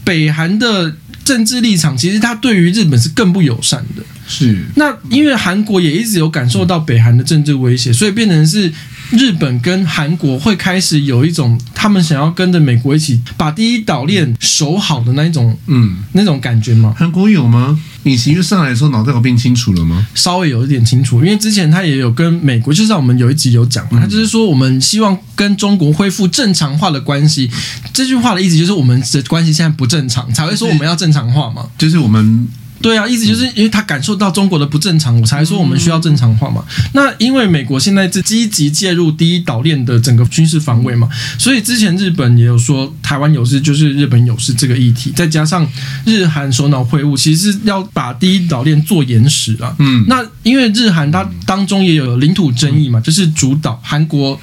[0.05, 0.95] 北韩的
[1.25, 4.03] 政治立场其实他对于日本是更不友善的。
[4.25, 8.71] 是，那因为韩国也一直有感受到北韩的政治威胁，所以变成是。
[9.11, 16.95] 日本跟韩国会开始有一种他们想要跟着美国一起把第一岛链守好的那一种，嗯，那种感觉吗？
[16.97, 17.79] 韩国有吗？
[18.03, 20.05] 尹锡悦上来的时候脑袋有变清楚了吗？
[20.13, 27.49] 稍微有一点清楚，因为之前他也有跟美国，就像我们有一集有讲，他就是说我们希望跟中国恢复正常化的关系。
[27.93, 31.67] 这句话的意思就是我们的关系现在不正常，才会说我们要正常化嘛。
[31.77, 32.47] 就是我们。
[32.83, 36.63] 对啊，意思就是因为他感受到中国的不正常，我才说我们需要正常化嘛。
[36.93, 41.09] 那因为美国现在是积极介入第一岛链的整个军事防卫嘛，
[41.39, 45.65] 所以之前日本也有说台湾有事就是日本有事这个议题，再加上
[46.05, 49.73] 日韩首脑会晤，其实是要把第一岛链做延时啊。
[49.79, 54.37] 嗯，那因为日韩它当中也有领土争议嘛，就是主岛，韩国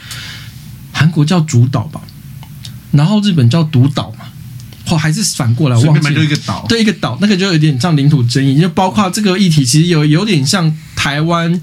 [0.93, 2.01] 韩国叫主岛吧，
[2.91, 4.13] 然后日本叫独岛
[4.91, 4.97] 嘛。
[4.97, 11.61] 哦，还是反过来，忘记就一个岛，对一个岛，那个就有点像领土争议，就包括这个议题，其实有有点像台湾、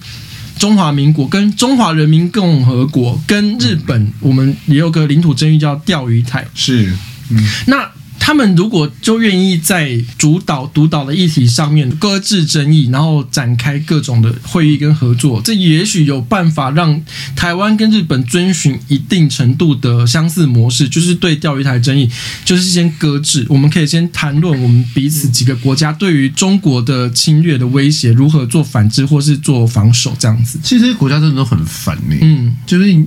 [0.58, 6.94] 中华民国跟中华人民共和国跟日本，我们也有个领土争议叫钓鱼台，是，
[7.30, 7.97] 嗯，那。
[8.28, 17.02] 他们如果就愿意在主导独岛的议题上面搁置争议，然后展开各种的会议跟合作，这也许有办法让
[17.38, 22.12] 台湾跟日本遵循一定程度的相似模式，就是对钓鱼台争议，
[22.44, 23.46] 就是先搁置。
[23.48, 30.60] 我们可以先谈论我们彼此几个国家对于中国的侵略的威胁如何做反制或是做防守这样子。
[30.62, 33.06] 其实这些国家真的都很烦呢、欸，嗯，就是。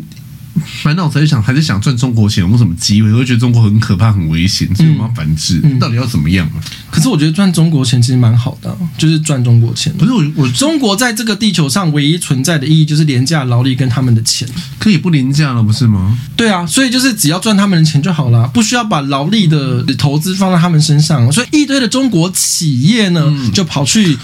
[0.84, 3.12] 满脑子在想，还是想赚中国钱，有没有什么机会？
[3.12, 5.61] 我会觉得中国很可怕、很危险，所以我们要反制。
[5.62, 6.59] 嗯嗯、到底要怎么样啊？
[6.90, 9.92] 可是我觉得赚中国钱其实蛮好的，就是赚中国钱。
[9.96, 14.48] 不是我，我中国在这个地球上唯一存在的意义就是廉价劳力跟他们的钱，
[14.78, 16.18] 可以不廉价了，不是吗？
[16.36, 21.30] 对啊，所以就是只要赚他们的钱就好了，不需要把劳力的投资放在他们身上。
[21.30, 24.18] 所以一堆的中国企业呢，嗯、就跑去，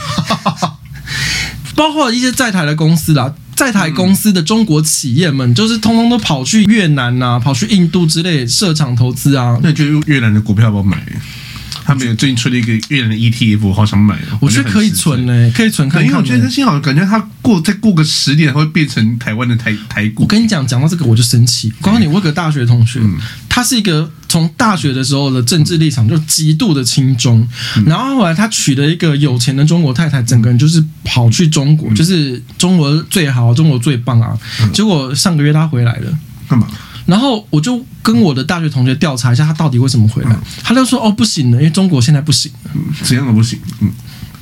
[1.74, 3.32] 包括一些在台的公司啦。
[3.56, 9.58] 在台公司的中国企业们，就是通通都跑去越南呐、啊，跑去印度之类设厂投资啊。
[9.62, 11.02] 那你觉得越南的股票要不要买？
[11.86, 14.18] 他们有最近出了一个越南的 ETF，我好想买。
[14.40, 16.06] 我觉得可以存呢、欸，可以存看看、欸。
[16.08, 20.24] 因为我觉得他幸好感觉它过再过个十年，会变成台湾的台台股。
[20.24, 21.72] 我跟你讲，讲到这个我就生气。
[21.80, 23.16] 刚刚你问个大学同学，嗯、
[23.48, 34.36] 他是一个从大学的时候的政治立场就极度的亲中，嗯、然后后来他娶了一个有钱的中国太太，整个人就是跑去中国，嗯、就是中国最好，中国最棒啊。
[34.60, 36.18] 嗯、结果上个月他回来了，
[36.48, 36.66] 干嘛？
[37.06, 40.36] 然后我就跟我的大学同学调查一下，他到底为什么回来？
[40.62, 43.58] 他就说：“哦，不行了，因为中国现在不行了。”嗯，怎样的不行？
[43.80, 43.90] 嗯，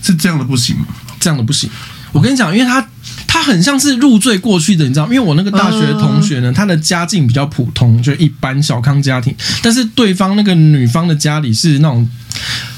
[0.02, 0.86] 是这样的不行吗？
[1.20, 1.70] 这样的不行。
[2.12, 2.86] 我跟你讲，因为他。
[3.26, 5.06] 他很像是入赘过去的，你知道？
[5.06, 12.08] 因为我那个大学同学呢，他的家境比较普通，就一般小康家庭，但是对方那个女方的家里是那种。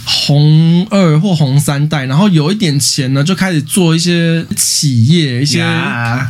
[0.08, 5.66] 红二或红三代，然后有一点钱呢，就开始做一些企业、一些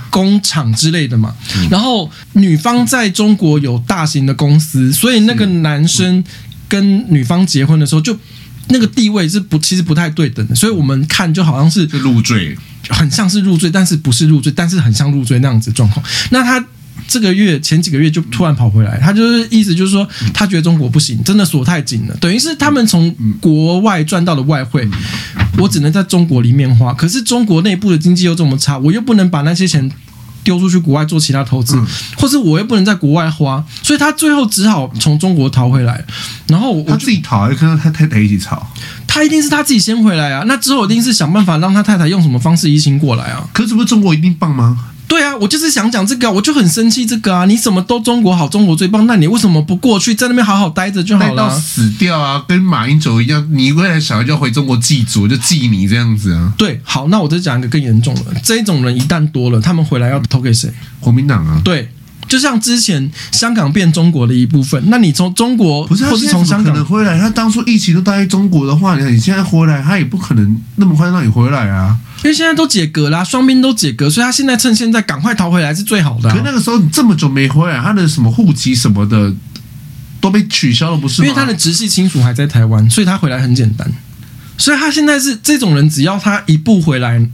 [0.09, 1.35] 工厂之类的嘛。
[1.71, 6.25] 然后女方在中国有大型的公司，所以那个男生
[6.67, 8.19] 跟女方结婚的时候，就
[8.69, 10.55] 那个地位是不其实不太对等的。
[10.55, 12.57] 所以我们看就好像是入赘，
[12.89, 16.05] 很像是入赘，但是不是入赘，但是很像入赘那样子状况。
[16.31, 16.65] 那他。
[17.09, 24.89] 这个月前几个月就突然跑回来，他就是意思就是说，他觉得中国不行，真的锁太紧了，等于是他们从国外赚到的外汇，
[25.59, 29.91] 我只能在中国里面花，可是中国内部的经济又这么差，我又不能把那些钱
[30.43, 31.81] 丢出去国外做其他投资，
[32.17, 36.05] 或是我又不能在国外花，所以他最后只好从中国逃回来，
[36.49, 38.65] 然后他自己逃，还是跟他太太一起逃？
[39.07, 43.49] 他一定是他自己先回来啊，那之后一定是想办法让他太太用什么方式移情过来啊？
[43.53, 44.91] 可是不是中国一定棒吗？
[45.09, 47.45] 对啊，我就是想讲这个，我就很生气这个啊！
[47.47, 51.31] 你什么都中国好，中国最棒，那你为什么不过去，在那边好好待着就好了？
[51.31, 56.53] 待到死掉啊，跟马英九一样，你未来小孩就要回中国祭祖，就祭你这样子啊？
[56.59, 60.73] 对，好，那我再讲一个更严重的，这种人一旦多了，他们回来要投给谁？
[61.01, 61.61] 国民党啊？
[61.65, 61.89] 对。
[62.29, 67.19] 就像之前香港变中国的一部分，那你从中国不是，或是从香港回来？
[67.19, 71.97] 他当初疫情都待在中国的话，你现在回来，他也不可能那么快让你回来啊。
[72.25, 76.33] 因为现在都解隔啦，双边都解隔，所以他现在趁现在赶快逃回来是最好的啊。
[76.33, 79.33] 可是那个时候你这么久没回来，他的什么户籍什么的
[80.21, 81.29] 都被取消了，不是吗？
[81.29, 83.89] 因为他的直系亲属还在台湾，所以他回来很简单。
[84.59, 87.25] 所以他现在是这种人，只要他一步回来。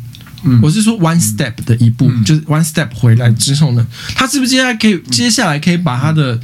[0.45, 6.39] 嗯、我是说，one step 的一步，嗯、就是 one step 回来之后呢，他是不是接下来可以接下来可以把他的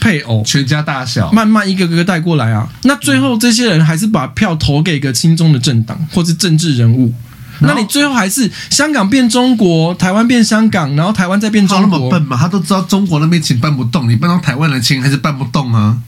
[0.00, 2.68] 配偶全家大小慢慢一个个带过来啊？
[2.84, 7.12] 那最后这些人还是把票投给一个亲中的政党或是政治人物，
[7.60, 11.98] 那你最后还是香港变中国，台湾变香港，然后台湾再变中国？
[11.98, 12.36] 那么笨嘛？
[12.36, 15.98] 他都知道中国那边请办不动，你办到台湾来请还是办不动啊？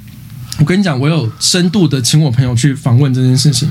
[0.58, 3.70] 我跟你讲，我有深度的请我朋友去访问这件事情。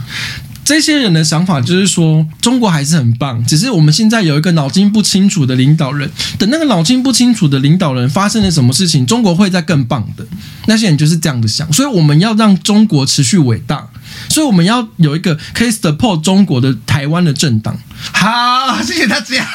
[0.71, 6.09] 这些人的想法就是说，中国还是很棒，只是我们现在有一个脑筋不清楚的领导人。
[6.39, 10.25] 等那个脑筋不清楚的领导人发生了什么事情，中国会在更棒的。
[10.67, 13.85] 那些人就是这样子想，所以我们要让中国持续伟大，
[14.29, 17.77] 所以我们要有一个可以 support 中国的台湾的政党。
[18.13, 19.45] 好，谢谢大家，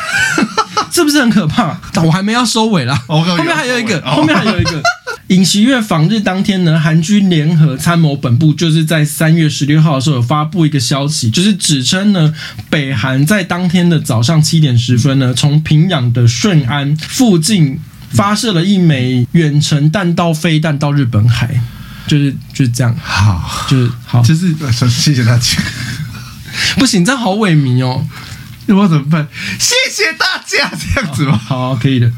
[0.91, 1.79] 是不是很可怕？
[2.03, 4.83] 我还没要收尾啦，后面还有一个，后面还有一个。
[5.29, 12.33] 尹锡悦访日当天呢，韩军联合参谋本部就是在三月十六号的时候有发布一个消息，就是指称呢，
[12.71, 17.81] 北韩在当天的早上七点十分呢，从平壤的顺安附近
[18.13, 21.61] 发射了一枚远程弹道飞弹到日本海，
[22.07, 22.97] 就是就是这样。
[23.03, 24.55] 好，就是好，就是
[24.89, 25.45] 谢谢大家。
[26.79, 28.07] 不行，这样好萎靡哦，
[28.67, 29.27] 那 我怎么办？
[29.59, 31.37] 谢谢大这样，这样子吗？
[31.37, 32.11] 好，可以的。